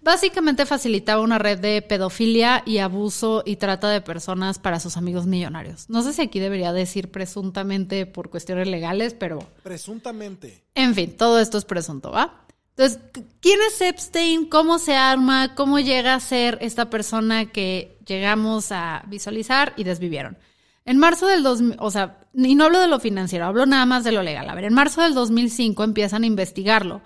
Básicamente 0.00 0.66
facilitaba 0.66 1.22
una 1.22 1.38
red 1.38 1.58
de 1.58 1.82
pedofilia 1.82 2.62
y 2.66 2.78
abuso 2.78 3.42
y 3.44 3.56
trata 3.56 3.88
de 3.90 4.00
personas 4.00 4.58
para 4.58 4.80
sus 4.80 4.96
amigos 4.96 5.26
millonarios. 5.26 5.88
No 5.88 6.02
sé 6.02 6.12
si 6.12 6.22
aquí 6.22 6.40
debería 6.40 6.72
decir 6.72 7.10
presuntamente 7.10 8.06
por 8.06 8.30
cuestiones 8.30 8.68
legales, 8.68 9.14
pero... 9.14 9.40
Presuntamente. 9.62 10.64
En 10.74 10.94
fin, 10.94 11.16
todo 11.16 11.38
esto 11.40 11.58
es 11.58 11.64
presunto, 11.64 12.10
¿va? 12.10 12.44
Entonces, 12.78 13.00
¿quién 13.40 13.58
es 13.66 13.80
Epstein? 13.80 14.48
¿Cómo 14.48 14.78
se 14.78 14.94
arma? 14.94 15.56
¿Cómo 15.56 15.80
llega 15.80 16.14
a 16.14 16.20
ser 16.20 16.58
esta 16.60 16.88
persona 16.90 17.46
que 17.46 17.98
llegamos 18.06 18.70
a 18.70 19.02
visualizar 19.08 19.74
y 19.76 19.82
desvivieron? 19.82 20.38
En 20.84 20.96
marzo 20.96 21.26
del 21.26 21.42
2000, 21.42 21.76
o 21.80 21.90
sea, 21.90 22.20
y 22.32 22.54
no 22.54 22.66
hablo 22.66 22.78
de 22.78 22.86
lo 22.86 23.00
financiero, 23.00 23.46
hablo 23.46 23.66
nada 23.66 23.84
más 23.84 24.04
de 24.04 24.12
lo 24.12 24.22
legal. 24.22 24.48
A 24.48 24.54
ver, 24.54 24.62
en 24.62 24.74
marzo 24.74 25.02
del 25.02 25.12
2005 25.12 25.82
empiezan 25.82 26.22
a 26.22 26.26
investigarlo 26.26 27.02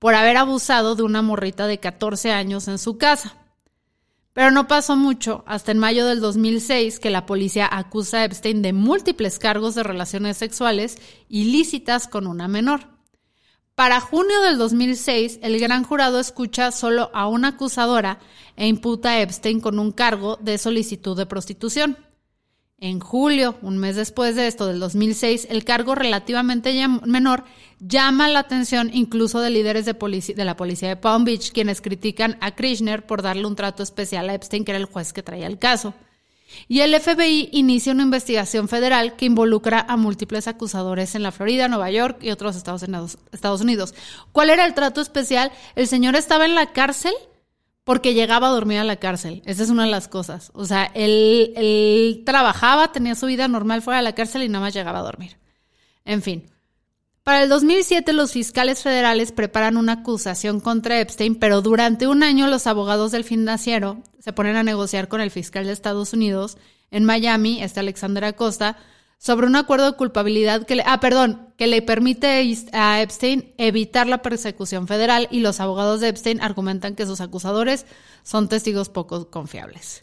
por 0.00 0.16
haber 0.16 0.38
abusado 0.38 0.96
de 0.96 1.04
una 1.04 1.22
morrita 1.22 1.68
de 1.68 1.78
14 1.78 2.32
años 2.32 2.66
en 2.66 2.78
su 2.78 2.98
casa. 2.98 3.36
Pero 4.32 4.50
no 4.50 4.66
pasó 4.66 4.96
mucho 4.96 5.44
hasta 5.46 5.70
en 5.70 5.78
mayo 5.78 6.04
del 6.04 6.18
2006 6.18 6.98
que 6.98 7.10
la 7.10 7.26
policía 7.26 7.68
acusa 7.70 8.18
a 8.18 8.24
Epstein 8.24 8.60
de 8.60 8.72
múltiples 8.72 9.38
cargos 9.38 9.76
de 9.76 9.84
relaciones 9.84 10.36
sexuales 10.36 10.98
ilícitas 11.28 12.08
con 12.08 12.26
una 12.26 12.48
menor. 12.48 12.92
Para 13.82 13.98
junio 13.98 14.40
del 14.42 14.58
2006, 14.58 15.40
el 15.42 15.58
gran 15.58 15.82
jurado 15.82 16.20
escucha 16.20 16.70
solo 16.70 17.10
a 17.12 17.26
una 17.26 17.48
acusadora 17.48 18.20
e 18.54 18.68
imputa 18.68 19.10
a 19.10 19.20
Epstein 19.20 19.58
con 19.58 19.80
un 19.80 19.90
cargo 19.90 20.38
de 20.40 20.56
solicitud 20.56 21.16
de 21.16 21.26
prostitución. 21.26 21.98
En 22.78 23.00
julio, 23.00 23.56
un 23.60 23.78
mes 23.78 23.96
después 23.96 24.36
de 24.36 24.46
esto, 24.46 24.68
del 24.68 24.78
2006, 24.78 25.48
el 25.50 25.64
cargo 25.64 25.96
relativamente 25.96 26.72
menor 27.06 27.42
llama 27.80 28.28
la 28.28 28.38
atención 28.38 28.88
incluso 28.94 29.40
de 29.40 29.50
líderes 29.50 29.84
de, 29.84 29.94
de, 29.94 30.44
la 30.44 30.56
policía 30.56 30.88
de 30.88 30.96
Palm 30.96 31.24
Beach, 31.24 31.50
quienes 31.50 31.80
critican 31.80 32.38
a 32.40 32.54
Krishner 32.54 33.04
por 33.04 33.20
darle 33.20 33.46
un 33.46 33.56
trato 33.56 33.82
especial 33.82 34.30
a 34.30 34.34
Epstein, 34.34 34.64
que 34.64 34.70
era 34.70 34.78
el 34.78 34.84
juez 34.84 35.12
que 35.12 35.24
traía 35.24 35.48
el 35.48 35.58
caso. 35.58 35.92
Y 36.68 36.80
el 36.80 36.98
FBI 36.98 37.48
inicia 37.52 37.92
una 37.92 38.02
investigación 38.02 38.68
federal 38.68 39.16
que 39.16 39.26
involucra 39.26 39.84
a 39.88 39.96
múltiples 39.96 40.48
acusadores 40.48 41.14
en 41.14 41.22
la 41.22 41.32
Florida, 41.32 41.68
Nueva 41.68 41.90
York 41.90 42.18
y 42.22 42.30
otros 42.30 42.56
Estados 42.56 42.82
Unidos. 43.60 43.94
¿Cuál 44.32 44.50
era 44.50 44.64
el 44.64 44.74
trato 44.74 45.00
especial? 45.00 45.52
El 45.74 45.86
señor 45.88 46.16
estaba 46.16 46.44
en 46.44 46.54
la 46.54 46.72
cárcel 46.72 47.14
porque 47.84 48.14
llegaba 48.14 48.48
a 48.48 48.50
dormir 48.50 48.78
a 48.78 48.84
la 48.84 48.96
cárcel. 48.96 49.42
Esa 49.44 49.62
es 49.62 49.70
una 49.70 49.84
de 49.84 49.90
las 49.90 50.08
cosas. 50.08 50.50
O 50.54 50.64
sea, 50.64 50.84
él, 50.94 51.52
él, 51.56 52.22
trabajaba, 52.24 52.92
tenía 52.92 53.14
su 53.14 53.26
vida 53.26 53.48
normal 53.48 53.82
fuera 53.82 53.98
de 53.98 54.04
la 54.04 54.14
cárcel 54.14 54.42
y 54.42 54.48
nada 54.48 54.66
más 54.66 54.74
llegaba 54.74 55.00
a 55.00 55.02
dormir. 55.02 55.38
En 56.04 56.22
fin. 56.22 56.51
Para 57.24 57.44
el 57.44 57.48
2007 57.48 58.12
los 58.14 58.32
fiscales 58.32 58.82
federales 58.82 59.30
preparan 59.30 59.76
una 59.76 59.92
acusación 59.92 60.58
contra 60.58 61.00
Epstein, 61.00 61.36
pero 61.36 61.62
durante 61.62 62.08
un 62.08 62.24
año 62.24 62.48
los 62.48 62.66
abogados 62.66 63.12
del 63.12 63.22
financiero 63.22 64.02
se 64.18 64.32
ponen 64.32 64.56
a 64.56 64.64
negociar 64.64 65.06
con 65.06 65.20
el 65.20 65.30
fiscal 65.30 65.66
de 65.66 65.72
Estados 65.72 66.12
Unidos 66.12 66.58
en 66.90 67.04
Miami, 67.04 67.62
este 67.62 67.78
Alexander 67.78 68.24
Acosta, 68.24 68.76
sobre 69.18 69.46
un 69.46 69.54
acuerdo 69.54 69.92
de 69.92 69.96
culpabilidad 69.96 70.66
que 70.66 70.74
le, 70.74 70.82
ah, 70.84 70.98
perdón, 70.98 71.54
que 71.56 71.68
le 71.68 71.80
permite 71.80 72.56
a 72.72 73.00
Epstein 73.00 73.54
evitar 73.56 74.08
la 74.08 74.20
persecución 74.20 74.88
federal 74.88 75.28
y 75.30 75.40
los 75.40 75.60
abogados 75.60 76.00
de 76.00 76.08
Epstein 76.08 76.40
argumentan 76.40 76.96
que 76.96 77.06
sus 77.06 77.20
acusadores 77.20 77.86
son 78.24 78.48
testigos 78.48 78.88
poco 78.88 79.30
confiables. 79.30 80.02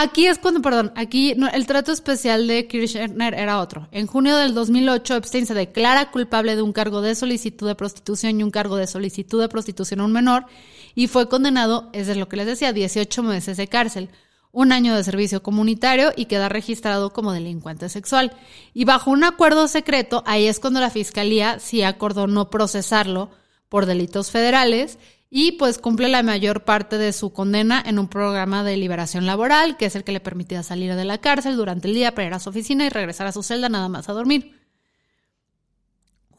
Aquí 0.00 0.28
es 0.28 0.38
cuando, 0.38 0.62
perdón, 0.62 0.92
aquí 0.94 1.34
el 1.52 1.66
trato 1.66 1.90
especial 1.90 2.46
de 2.46 2.68
Kirchner 2.68 3.34
era 3.34 3.58
otro. 3.58 3.88
En 3.90 4.06
junio 4.06 4.36
del 4.36 4.54
2008, 4.54 5.16
Epstein 5.16 5.44
se 5.44 5.54
declara 5.54 6.12
culpable 6.12 6.54
de 6.54 6.62
un 6.62 6.72
cargo 6.72 7.00
de 7.00 7.16
solicitud 7.16 7.66
de 7.66 7.74
prostitución 7.74 8.38
y 8.38 8.44
un 8.44 8.52
cargo 8.52 8.76
de 8.76 8.86
solicitud 8.86 9.40
de 9.40 9.48
prostitución 9.48 9.98
a 9.98 10.04
un 10.04 10.12
menor 10.12 10.46
y 10.94 11.08
fue 11.08 11.28
condenado, 11.28 11.90
es 11.92 12.16
lo 12.16 12.28
que 12.28 12.36
les 12.36 12.46
decía, 12.46 12.72
18 12.72 13.24
meses 13.24 13.56
de 13.56 13.66
cárcel 13.66 14.08
un 14.52 14.70
año 14.70 14.94
de 14.94 15.02
servicio 15.02 15.42
comunitario 15.42 16.12
y 16.14 16.26
queda 16.26 16.48
registrado 16.48 17.12
como 17.12 17.32
delincuente 17.32 17.88
sexual. 17.88 18.36
Y 18.74 18.84
bajo 18.84 19.10
un 19.10 19.24
acuerdo 19.24 19.66
secreto, 19.66 20.22
ahí 20.26 20.46
es 20.46 20.60
cuando 20.60 20.78
la 20.78 20.90
fiscalía 20.90 21.58
sí 21.58 21.82
acordó 21.82 22.28
no 22.28 22.50
procesarlo 22.50 23.30
por 23.68 23.84
delitos 23.84 24.30
federales 24.30 24.96
y 25.30 25.52
pues 25.52 25.78
cumple 25.78 26.08
la 26.08 26.22
mayor 26.22 26.64
parte 26.64 26.96
de 26.96 27.12
su 27.12 27.32
condena 27.32 27.82
en 27.84 27.98
un 27.98 28.08
programa 28.08 28.64
de 28.64 28.76
liberación 28.76 29.26
laboral, 29.26 29.76
que 29.76 29.86
es 29.86 29.94
el 29.94 30.04
que 30.04 30.12
le 30.12 30.20
permitía 30.20 30.62
salir 30.62 30.94
de 30.94 31.04
la 31.04 31.18
cárcel 31.18 31.56
durante 31.56 31.88
el 31.88 31.94
día 31.94 32.14
para 32.14 32.28
ir 32.28 32.34
a 32.34 32.38
su 32.38 32.50
oficina 32.50 32.86
y 32.86 32.88
regresar 32.88 33.26
a 33.26 33.32
su 33.32 33.42
celda 33.42 33.68
nada 33.68 33.88
más 33.88 34.08
a 34.08 34.14
dormir. 34.14 34.58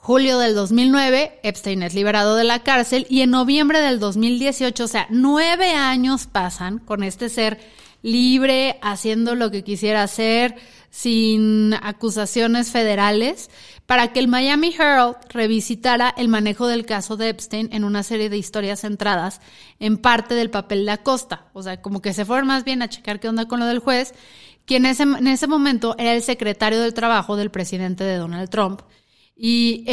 Julio 0.01 0.39
del 0.39 0.55
2009, 0.55 1.41
Epstein 1.43 1.83
es 1.83 1.93
liberado 1.93 2.35
de 2.35 2.45
la 2.45 2.63
cárcel 2.63 3.05
y 3.09 3.21
en 3.21 3.31
noviembre 3.31 3.79
del 3.79 3.99
2018, 3.99 4.83
o 4.85 4.87
sea, 4.87 5.07
nueve 5.09 5.73
años 5.73 6.25
pasan 6.25 6.79
con 6.79 7.03
este 7.03 7.29
ser 7.29 7.59
libre, 8.01 8.77
haciendo 8.81 9.35
lo 9.35 9.51
que 9.51 9.63
quisiera 9.63 10.03
hacer, 10.03 10.55
sin 10.89 11.73
acusaciones 11.81 12.71
federales, 12.71 13.49
para 13.85 14.13
que 14.13 14.19
el 14.19 14.27
Miami 14.27 14.73
Herald 14.73 15.17
revisitara 15.29 16.13
el 16.15 16.27
manejo 16.27 16.67
del 16.67 16.85
caso 16.85 17.17
de 17.17 17.29
Epstein 17.29 17.69
en 17.71 17.83
una 17.83 18.03
serie 18.03 18.29
de 18.29 18.37
historias 18.37 18.81
centradas 18.81 19.41
en 19.79 19.97
parte 19.97 20.35
del 20.35 20.49
papel 20.49 20.85
de 20.85 20.91
Acosta. 20.91 21.47
O 21.53 21.63
sea, 21.63 21.81
como 21.81 22.01
que 22.01 22.13
se 22.13 22.25
fueron 22.25 22.47
más 22.47 22.63
bien 22.63 22.81
a 22.81 22.89
checar 22.89 23.19
qué 23.19 23.29
onda 23.29 23.47
con 23.47 23.59
lo 23.59 23.65
del 23.65 23.79
juez, 23.79 24.13
quien 24.65 24.85
en 24.85 25.27
ese 25.27 25.47
momento 25.47 25.95
era 25.97 26.13
el 26.13 26.21
secretario 26.21 26.79
del 26.79 26.93
trabajo 26.93 27.35
del 27.35 27.49
presidente 27.49 28.03
de 28.03 28.17
Donald 28.17 28.49
Trump. 28.49 28.81
Y 29.35 29.83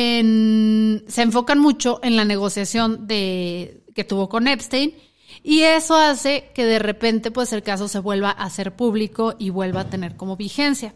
se 1.09 1.23
enfocan 1.23 1.59
mucho 1.59 2.01
en 2.03 2.17
la 2.17 2.25
negociación 2.25 3.07
de, 3.07 3.85
que 3.95 4.05
tuvo 4.05 4.29
con 4.29 4.49
Epstein 4.49 4.93
y 5.49 5.63
eso 5.63 5.95
hace 5.95 6.51
que 6.57 6.65
de 6.65 6.81
repente 6.81 7.31
pues 7.31 7.53
el 7.53 7.63
caso 7.63 7.87
se 7.87 8.01
vuelva 8.01 8.31
a 8.33 8.51
ser 8.51 8.75
público 8.75 9.37
y 9.39 9.51
vuelva 9.51 9.83
a 9.83 9.89
tener 9.89 10.17
como 10.17 10.37
vigencia. 10.37 10.93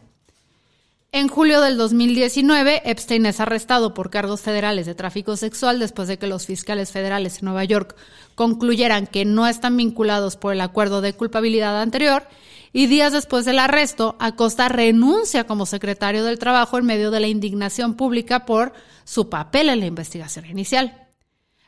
En 1.12 1.28
julio 1.28 1.60
del 1.60 1.76
2019, 1.76 2.82
Epstein 2.84 3.26
es 3.26 3.38
arrestado 3.38 3.94
por 3.94 4.10
cargos 4.10 4.40
federales 4.40 4.86
de 4.86 4.96
tráfico 4.96 5.36
sexual 5.36 5.78
después 5.78 6.08
de 6.08 6.18
que 6.18 6.26
los 6.26 6.46
fiscales 6.46 6.90
federales 6.90 7.38
en 7.38 7.44
Nueva 7.44 7.62
York 7.62 7.94
concluyeran 8.34 9.06
que 9.06 9.24
no 9.24 9.46
están 9.46 9.76
vinculados 9.76 10.36
por 10.36 10.52
el 10.52 10.62
acuerdo 10.62 11.00
de 11.00 11.12
culpabilidad 11.12 11.80
anterior 11.80 12.24
y 12.72 12.88
días 12.88 13.12
después 13.12 13.44
del 13.44 13.60
arresto, 13.60 14.16
Acosta 14.18 14.68
renuncia 14.68 15.44
como 15.44 15.64
secretario 15.64 16.24
del 16.24 16.40
Trabajo 16.40 16.76
en 16.76 16.86
medio 16.86 17.12
de 17.12 17.20
la 17.20 17.28
indignación 17.28 17.94
pública 17.94 18.46
por 18.46 18.72
su 19.04 19.30
papel 19.30 19.68
en 19.68 19.78
la 19.78 19.86
investigación 19.86 20.46
inicial. 20.46 21.06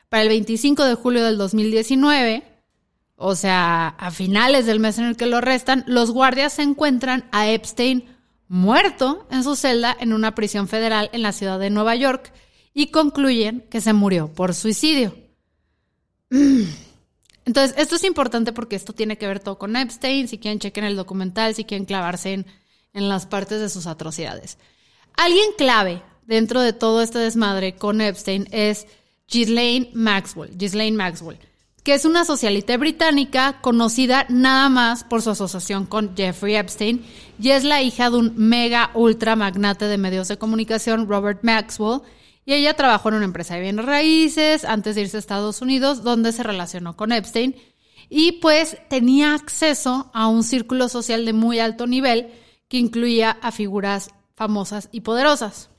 Para 0.09 0.23
el 0.23 0.29
25 0.29 0.83
de 0.83 0.95
julio 0.95 1.23
del 1.23 1.37
2019, 1.37 2.52
o 3.25 3.37
sea, 3.37 3.87
a 3.87 4.11
finales 4.11 4.65
del 4.65 4.81
mes 4.81 4.97
en 4.97 5.05
el 5.05 5.15
que 5.15 5.27
lo 5.27 5.37
arrestan, 5.37 5.85
los 5.87 6.11
guardias 6.11 6.51
se 6.51 6.61
encuentran 6.61 7.23
a 7.31 7.49
Epstein 7.49 8.03
muerto 8.49 9.25
en 9.31 9.45
su 9.45 9.55
celda 9.55 9.95
en 9.97 10.11
una 10.11 10.35
prisión 10.35 10.67
federal 10.67 11.09
en 11.13 11.21
la 11.21 11.31
ciudad 11.31 11.57
de 11.57 11.69
Nueva 11.69 11.95
York 11.95 12.33
y 12.73 12.87
concluyen 12.87 13.61
que 13.71 13.79
se 13.79 13.93
murió 13.93 14.27
por 14.33 14.53
suicidio. 14.53 15.15
Entonces, 17.45 17.73
esto 17.77 17.95
es 17.95 18.03
importante 18.03 18.51
porque 18.51 18.75
esto 18.75 18.91
tiene 18.91 19.17
que 19.17 19.27
ver 19.27 19.39
todo 19.39 19.57
con 19.57 19.77
Epstein, 19.77 20.27
si 20.27 20.37
quieren 20.37 20.59
chequen 20.59 20.83
el 20.83 20.97
documental, 20.97 21.55
si 21.55 21.63
quieren 21.63 21.85
clavarse 21.85 22.33
en, 22.33 22.45
en 22.91 23.07
las 23.07 23.25
partes 23.25 23.61
de 23.61 23.69
sus 23.69 23.87
atrocidades. 23.87 24.57
Alguien 25.15 25.47
clave 25.57 26.01
dentro 26.25 26.59
de 26.59 26.73
todo 26.73 27.01
este 27.01 27.19
desmadre 27.19 27.77
con 27.77 28.01
Epstein 28.01 28.49
es 28.51 28.85
Ghislaine 29.29 29.91
Maxwell. 29.93 30.57
Ghislaine 30.57 30.97
Maxwell 30.97 31.39
que 31.83 31.93
es 31.93 32.05
una 32.05 32.23
socialite 32.23 32.77
británica 32.77 33.59
conocida 33.61 34.25
nada 34.29 34.69
más 34.69 35.03
por 35.03 35.21
su 35.21 35.31
asociación 35.31 35.85
con 35.85 36.15
Jeffrey 36.15 36.55
Epstein 36.55 37.05
y 37.39 37.49
es 37.49 37.63
la 37.63 37.81
hija 37.81 38.09
de 38.09 38.17
un 38.17 38.33
mega 38.37 38.91
ultra 38.93 39.35
magnate 39.35 39.85
de 39.85 39.97
medios 39.97 40.29
de 40.29 40.37
comunicación, 40.37 41.07
Robert 41.07 41.43
Maxwell, 41.43 42.01
y 42.45 42.53
ella 42.53 42.73
trabajó 42.75 43.09
en 43.09 43.15
una 43.15 43.25
empresa 43.25 43.55
de 43.55 43.61
bienes 43.61 43.85
raíces 43.85 44.65
antes 44.65 44.95
de 44.95 45.01
irse 45.01 45.17
a 45.17 45.19
Estados 45.19 45.61
Unidos, 45.61 46.03
donde 46.03 46.31
se 46.31 46.43
relacionó 46.43 46.95
con 46.95 47.11
Epstein 47.11 47.55
y 48.09 48.33
pues 48.33 48.77
tenía 48.89 49.33
acceso 49.33 50.09
a 50.13 50.27
un 50.27 50.43
círculo 50.43 50.87
social 50.87 51.25
de 51.25 51.33
muy 51.33 51.59
alto 51.59 51.87
nivel 51.87 52.31
que 52.67 52.77
incluía 52.77 53.31
a 53.41 53.51
figuras 53.51 54.11
famosas 54.35 54.89
y 54.91 55.01
poderosas. 55.01 55.69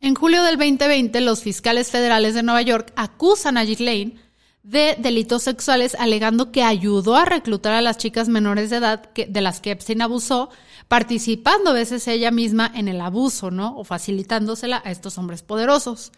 En 0.00 0.14
julio 0.14 0.42
del 0.42 0.58
2020, 0.58 1.20
los 1.22 1.42
fiscales 1.42 1.90
federales 1.90 2.34
de 2.34 2.42
Nueva 2.42 2.62
York 2.62 2.92
acusan 2.96 3.56
a 3.56 3.64
Ghislaine 3.64 4.23
de 4.64 4.96
delitos 4.98 5.42
sexuales 5.42 5.94
alegando 6.00 6.50
que 6.50 6.64
ayudó 6.64 7.16
a 7.16 7.26
reclutar 7.26 7.74
a 7.74 7.82
las 7.82 7.98
chicas 7.98 8.28
menores 8.28 8.70
de 8.70 8.78
edad 8.78 9.12
que, 9.12 9.26
de 9.26 9.42
las 9.42 9.60
que 9.60 9.70
Epstein 9.70 10.00
abusó, 10.00 10.48
participando 10.88 11.70
a 11.70 11.74
veces 11.74 12.08
ella 12.08 12.30
misma 12.30 12.72
en 12.74 12.88
el 12.88 13.00
abuso, 13.02 13.50
¿no? 13.50 13.76
O 13.76 13.84
facilitándosela 13.84 14.80
a 14.82 14.90
estos 14.90 15.18
hombres 15.18 15.42
poderosos. 15.42 16.12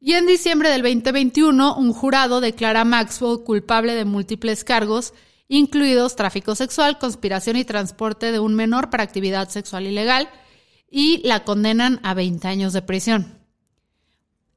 Y 0.00 0.12
en 0.12 0.26
diciembre 0.26 0.70
del 0.70 0.82
2021, 0.82 1.76
un 1.76 1.92
jurado 1.92 2.40
declara 2.40 2.82
a 2.82 2.84
Maxwell 2.84 3.42
culpable 3.42 3.94
de 3.94 4.04
múltiples 4.04 4.62
cargos, 4.62 5.12
incluidos 5.48 6.14
tráfico 6.14 6.54
sexual, 6.54 6.98
conspiración 6.98 7.56
y 7.56 7.64
transporte 7.64 8.30
de 8.30 8.38
un 8.38 8.54
menor 8.54 8.88
para 8.88 9.02
actividad 9.02 9.48
sexual 9.48 9.86
ilegal, 9.86 10.28
y 10.88 11.26
la 11.26 11.42
condenan 11.42 11.98
a 12.04 12.14
20 12.14 12.46
años 12.46 12.72
de 12.72 12.82
prisión. 12.82 13.43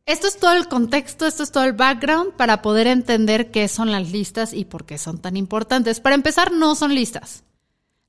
Esto 0.07 0.27
es 0.27 0.37
todo 0.37 0.53
el 0.53 0.69
contexto, 0.69 1.27
esto 1.27 1.43
es 1.43 1.51
todo 1.51 1.65
el 1.65 1.73
background 1.73 2.31
para 2.31 2.61
poder 2.61 2.87
entender 2.87 3.51
qué 3.51 3.67
son 3.67 3.91
las 3.91 4.09
listas 4.09 4.53
y 4.53 4.63
por 4.63 4.85
qué 4.85 4.97
son 4.97 5.17
tan 5.17 5.35
importantes. 5.35 5.99
Para 5.99 6.15
empezar, 6.15 6.53
no 6.53 6.75
son 6.75 6.95
listas. 6.95 7.43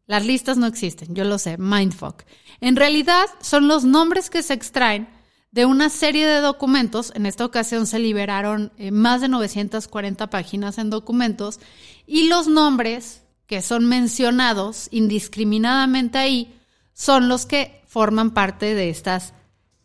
Las 0.06 0.24
listas 0.24 0.56
no 0.58 0.68
existen, 0.68 1.16
yo 1.16 1.24
lo 1.24 1.38
sé, 1.38 1.58
mindfuck. 1.58 2.22
En 2.60 2.76
realidad, 2.76 3.26
son 3.40 3.66
los 3.66 3.82
nombres 3.82 4.30
que 4.30 4.44
se 4.44 4.54
extraen 4.54 5.08
de 5.50 5.66
una 5.66 5.90
serie 5.90 6.24
de 6.24 6.40
documentos. 6.40 7.10
En 7.16 7.26
esta 7.26 7.44
ocasión 7.44 7.84
se 7.88 7.98
liberaron 7.98 8.70
eh, 8.78 8.92
más 8.92 9.20
de 9.20 9.28
940 9.28 10.30
páginas 10.30 10.78
en 10.78 10.90
documentos 10.90 11.58
y 12.06 12.28
los 12.28 12.46
nombres 12.46 13.22
que 13.48 13.60
son 13.60 13.86
mencionados 13.86 14.86
indiscriminadamente 14.92 16.18
ahí 16.18 16.60
son 16.94 17.28
los 17.28 17.44
que 17.44 17.82
forman 17.88 18.30
parte 18.34 18.76
de 18.76 18.88
estas 18.88 19.34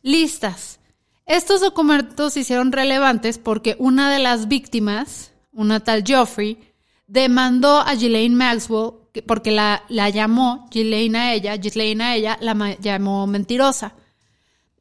listas. 0.04 0.80
Estos 1.26 1.62
documentos 1.62 2.34
se 2.34 2.42
hicieron 2.42 2.72
relevantes 2.72 3.38
porque 3.38 3.76
una 3.80 4.12
de 4.12 4.20
las 4.20 4.48
víctimas, 4.48 5.32
una 5.52 5.80
tal 5.80 6.04
Geoffrey, 6.06 6.58
demandó 7.08 7.80
a 7.80 7.94
Ghislaine 7.94 8.36
Maxwell 8.36 8.94
porque 9.26 9.52
la, 9.52 9.84
la 9.90 10.10
llamó 10.10 10.68
Ghislaine 10.72 11.18
a 11.18 11.34
ella, 11.34 11.56
Ghislaine 11.56 12.04
a 12.04 12.16
ella 12.16 12.38
la 12.42 12.76
llamó 12.80 13.28
mentirosa. 13.28 13.94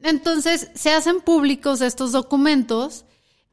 Entonces 0.00 0.70
se 0.74 0.90
hacen 0.90 1.20
públicos 1.20 1.80
estos 1.80 2.12
documentos, 2.12 3.04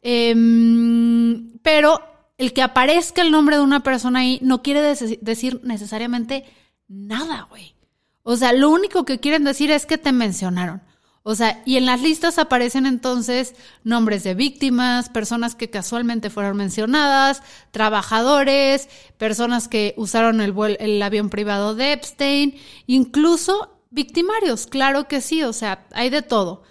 em, 0.01 1.57
pero 1.61 2.01
el 2.37 2.53
que 2.53 2.61
aparezca 2.61 3.21
el 3.21 3.31
nombre 3.31 3.57
de 3.57 3.61
una 3.61 3.83
persona 3.83 4.19
ahí 4.19 4.39
no 4.41 4.63
quiere 4.63 4.81
decir 4.81 5.59
necesariamente 5.63 6.45
nada, 6.87 7.47
güey. 7.49 7.75
O 8.23 8.37
sea, 8.37 8.53
lo 8.53 8.69
único 8.69 9.05
que 9.05 9.19
quieren 9.19 9.43
decir 9.43 9.71
es 9.71 9.85
que 9.85 9.97
te 9.97 10.11
mencionaron. 10.11 10.81
O 11.23 11.35
sea, 11.35 11.61
y 11.65 11.75
en 11.75 11.85
las 11.85 12.01
listas 12.01 12.39
aparecen 12.39 12.85
entonces 12.85 13.53
nombres 13.83 14.23
de 14.23 14.35
víctimas, 14.35 15.09
personas 15.09 15.53
que 15.53 15.69
casualmente 15.69 16.29
fueron 16.29 16.55
mencionadas, 16.55 17.43
trabajadores, 17.71 18.87
personas 19.17 19.67
que 19.67 19.93
usaron 19.97 20.39
el, 20.39 21.01
avión 21.01 21.29
privado 21.29 21.75
de 21.75 21.91
Epstein, 21.91 22.57
incluso 22.87 23.81
victimarios, 23.89 24.65
claro 24.67 25.07
que 25.07 25.19
sí, 25.19 25.43
o 25.43 25.51
sea, 25.51 25.85
hay 25.91 26.09
de 26.09 26.21
todo. 26.21 26.63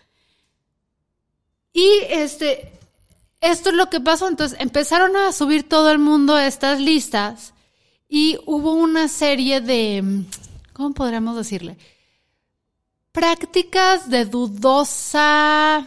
Y 1.73 1.89
este, 2.09 2.73
esto 3.43 3.69
es 3.69 3.77
lo 3.77 3.91
que 3.91 4.01
pasó, 4.01 4.29
entonces 4.29 4.59
empezaron 4.61 5.15
a 5.17 5.33
subir 5.33 5.69
todo 5.69 5.91
el 5.91 5.99
mundo 5.99 6.39
estas 6.39 6.81
listas 6.81 7.53
y 8.09 8.39
hubo 8.47 8.73
una 8.73 9.09
serie 9.09 9.61
de, 9.61 10.25
¿cómo 10.73 10.95
podríamos 10.95 11.37
decirle? 11.37 11.77
Prácticas 13.13 14.11
de 14.11 14.25
dudosa 14.25 15.87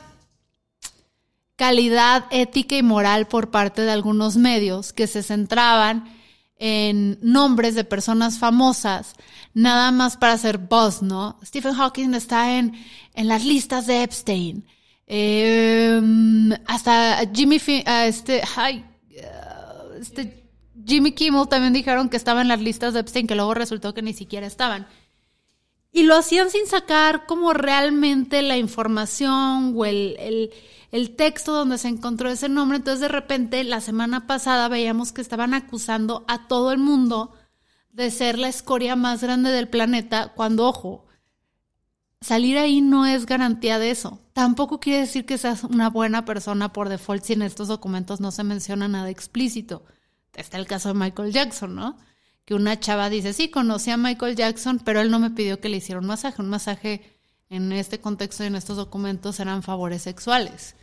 calidad 1.56 2.26
ética 2.32 2.76
y 2.76 2.82
moral 2.82 3.28
por 3.28 3.52
parte 3.52 3.84
de 3.84 3.92
algunos 3.92 4.36
medios 4.36 4.94
que 4.94 5.06
se 5.06 5.22
centraban 5.22 6.06
en 6.56 7.20
nombres 7.22 7.76
de 7.76 7.84
personas 7.84 8.38
famosas, 8.38 9.16
nada 9.54 9.92
más 9.92 10.18
para 10.18 10.34
hacer 10.34 10.58
buzz, 10.58 11.02
¿no? 11.02 11.40
Stephen 11.44 11.74
Hawking 11.74 12.14
está 12.14 12.58
en, 12.58 12.74
en 13.14 13.28
las 13.28 13.46
listas 13.46 13.88
de 13.88 14.04
Epstein. 14.04 14.66
Em, 15.06 16.52
hasta 16.68 17.20
Jimmy, 17.34 17.60
este, 18.06 18.42
este, 20.00 20.44
Jimmy 20.86 21.12
Kimmel 21.12 21.48
también 21.48 21.74
dijeron 21.74 22.10
que 22.10 22.18
estaba 22.18 22.42
en 22.42 22.48
las 22.48 22.62
listas 22.62 22.94
de 22.94 23.02
Epstein, 23.02 23.28
que 23.28 23.36
luego 23.36 23.54
resultó 23.54 23.94
que 23.94 24.02
ni 24.02 24.14
siquiera 24.14 24.48
estaban. 24.48 24.88
Y 25.92 26.04
lo 26.04 26.16
hacían 26.16 26.50
sin 26.50 26.68
sacar 26.68 27.26
como 27.26 27.54
realmente 27.54 28.42
la 28.42 28.58
información 28.58 29.74
o 29.76 29.86
el, 29.86 30.52
texto 31.18 31.54
donde 31.54 31.78
se 31.78 31.90
encontró 31.90 32.30
ese 32.30 32.48
nombre. 32.48 32.78
Entonces 32.78 33.02
de 33.02 33.08
repente 33.10 33.64
la 33.64 33.82
semana 33.82 34.26
pasada 34.28 34.70
veíamos 34.70 35.12
que 35.12 35.22
estaban 35.22 35.54
acusando 35.54 36.24
a 36.28 36.48
todo 36.48 36.72
el 36.72 36.78
mundo 36.78 37.34
de 37.92 38.10
ser 38.10 38.40
la 38.40 38.48
escoria 38.48 38.96
más 38.96 39.22
grande 39.22 39.52
del 39.52 39.68
planeta, 39.68 40.32
cuando, 40.34 40.66
ojo, 40.66 41.06
salir 42.22 42.58
ahí 42.58 42.80
no 42.80 43.06
es 43.06 43.26
garantía 43.26 43.80
de 43.80 43.92
eso. 43.92 44.22
Tampoco 44.32 44.80
quiere 44.80 45.02
decir 45.02 45.26
que 45.26 45.38
seas 45.38 45.66
una 45.66 45.90
buena 45.90 46.24
persona 46.24 46.72
por 46.72 46.88
default 46.88 47.24
si 47.24 47.34
en 47.34 47.42
estos 47.42 47.68
documentos 47.68 48.22
no 48.22 48.32
se 48.32 48.46
menciona 48.46 48.88
nada 48.88 49.10
explícito. 49.10 49.84
Está 50.34 50.58
el 50.58 50.68
caso 50.68 50.88
de 50.90 50.96
Michael 50.96 51.34
Jackson, 51.34 51.76
¿no? 51.76 51.98
Que 52.46 52.54
una 52.54 52.80
chava 52.80 53.10
dice, 53.10 53.34
sí, 53.34 53.50
conocí 53.50 53.92
a 53.92 53.98
Michael 53.98 54.36
Jackson, 54.36 54.80
pero 54.84 55.02
él 55.02 55.12
no 55.12 55.20
me 55.20 55.32
pidió 55.32 55.60
que 55.60 55.70
le 55.70 55.78
hiciera 55.78 56.00
un 56.00 56.08
masaje. 56.08 56.42
Un 56.42 56.50
masaje 56.50 57.02
en 57.50 57.72
este 57.72 58.00
contexto 58.00 58.44
y 58.44 58.48
en 58.48 58.56
estos 58.56 58.78
documentos 58.78 59.40
eran 59.40 59.64
favores 59.64 60.02
sexuales. 60.02 60.76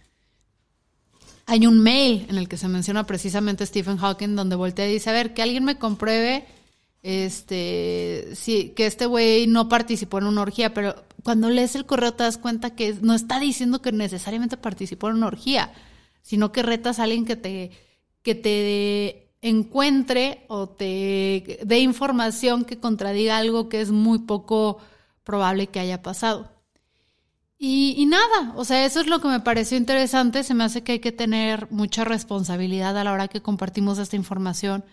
Hay 1.46 1.66
un 1.66 1.80
mail 1.80 2.26
en 2.28 2.36
el 2.36 2.48
que 2.48 2.58
se 2.58 2.68
menciona 2.68 3.06
precisamente 3.06 3.64
Stephen 3.64 3.96
Hawking 3.96 4.36
donde 4.36 4.54
voltea 4.54 4.88
y 4.88 4.92
dice, 4.92 5.10
a 5.10 5.14
ver, 5.14 5.32
que 5.32 5.42
alguien 5.42 5.64
me 5.64 5.78
compruebe 5.78 6.46
este, 7.02 8.28
sí, 8.34 8.72
que 8.76 8.86
este 8.86 9.06
güey 9.06 9.46
no 9.46 9.68
participó 9.68 10.18
en 10.18 10.24
una 10.24 10.42
orgía, 10.42 10.74
pero 10.74 11.04
cuando 11.22 11.48
lees 11.48 11.74
el 11.74 11.86
correo 11.86 12.12
te 12.12 12.24
das 12.24 12.38
cuenta 12.38 12.74
que 12.74 12.94
no 13.00 13.14
está 13.14 13.38
diciendo 13.40 13.80
que 13.80 13.92
necesariamente 13.92 14.56
participó 14.56 15.08
en 15.08 15.16
una 15.16 15.28
orgía, 15.28 15.72
sino 16.22 16.52
que 16.52 16.62
retas 16.62 16.98
a 16.98 17.04
alguien 17.04 17.24
que 17.24 17.36
te, 17.36 17.70
que 18.22 18.34
te 18.34 19.27
encuentre 19.42 20.44
o 20.48 20.68
te 20.68 21.60
dé 21.64 21.78
información 21.78 22.64
que 22.64 22.78
contradiga 22.78 23.38
algo 23.38 23.68
que 23.68 23.80
es 23.80 23.90
muy 23.90 24.20
poco 24.20 24.78
probable 25.24 25.68
que 25.68 25.80
haya 25.80 26.02
pasado. 26.02 26.50
Y, 27.60 28.06
nada, 28.06 28.52
o 28.54 28.64
sea, 28.64 28.84
eso 28.84 29.00
es 29.00 29.08
lo 29.08 29.20
que 29.20 29.26
me 29.26 29.40
pareció 29.40 29.76
interesante. 29.76 30.44
Se 30.44 30.54
me 30.54 30.62
hace 30.62 30.84
que 30.84 30.92
hay 30.92 30.98
que 31.00 31.10
tener 31.10 31.66
mucha 31.72 32.04
responsabilidad 32.04 32.96
a 32.96 33.02
la 33.02 33.12
hora 33.12 33.26
que 33.26 33.42
compartimos 33.42 33.98
esta 33.98 34.14
información 34.14 34.84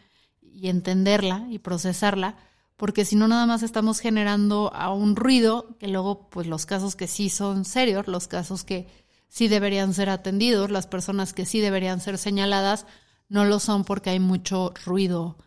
y 0.42 0.70
entenderla 0.70 1.46
y 1.50 1.60
procesarla, 1.60 2.38
porque 2.76 3.06
si 3.06 3.16
no 3.16 3.28
nada 3.28 3.46
más 3.46 3.62
estamos 3.62 4.00
generando 4.00 4.74
a 4.74 4.92
un 4.92 5.16
ruido 5.16 5.78
que 5.80 5.88
luego, 5.88 6.28
pues 6.30 6.48
los 6.48 6.66
casos 6.66 6.96
que 6.96 7.08
sí 7.08 7.30
son 7.30 7.66
serios, 7.66 8.08
los 8.08 8.28
casos 8.28 8.64
que 8.64 8.88
sí 9.28 9.48
deberían 9.48 9.94
ser 9.94 10.10
atendidos, 10.10 10.72
las 10.72 10.88
personas 10.88 11.34
que 11.34 11.46
sí 11.46 11.60
deberían 11.60 12.02
ser 12.02 12.18
señaladas, 12.18 12.88
no 13.30 13.46
lo 13.46 13.60
son 13.60 13.84
porque 13.84 14.12
hay 14.12 14.20
mucho 14.20 14.74
ruido 14.86 15.38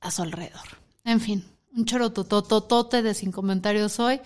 a 0.00 0.10
su 0.10 0.22
alrededor. 0.22 0.78
En 1.04 1.20
fin, 1.20 1.44
un 1.76 1.84
chorotototote 1.84 3.02
de 3.02 3.14
sin 3.14 3.32
comentarios 3.32 3.98
hoy. 4.00 4.20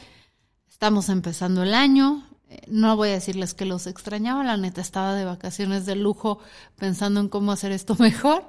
Estamos 0.68 1.08
empezando 1.08 1.62
el 1.62 1.74
año. 1.74 2.26
Eh, 2.48 2.62
no 2.68 2.96
voy 2.96 3.10
a 3.10 3.12
decirles 3.12 3.54
que 3.54 3.64
los 3.64 3.86
extrañaba, 3.86 4.44
la 4.44 4.56
neta 4.56 4.80
estaba 4.80 5.14
de 5.14 5.24
vacaciones 5.24 5.86
de 5.86 5.96
lujo 5.96 6.40
pensando 6.76 7.20
en 7.20 7.28
cómo 7.28 7.52
hacer 7.52 7.72
esto 7.72 7.94
mejor, 7.98 8.44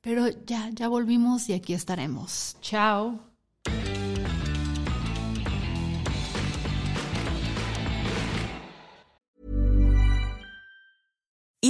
pero 0.00 0.28
ya, 0.46 0.70
ya 0.72 0.88
volvimos 0.88 1.48
y 1.48 1.54
aquí 1.54 1.74
estaremos. 1.74 2.56
Chao. 2.60 3.35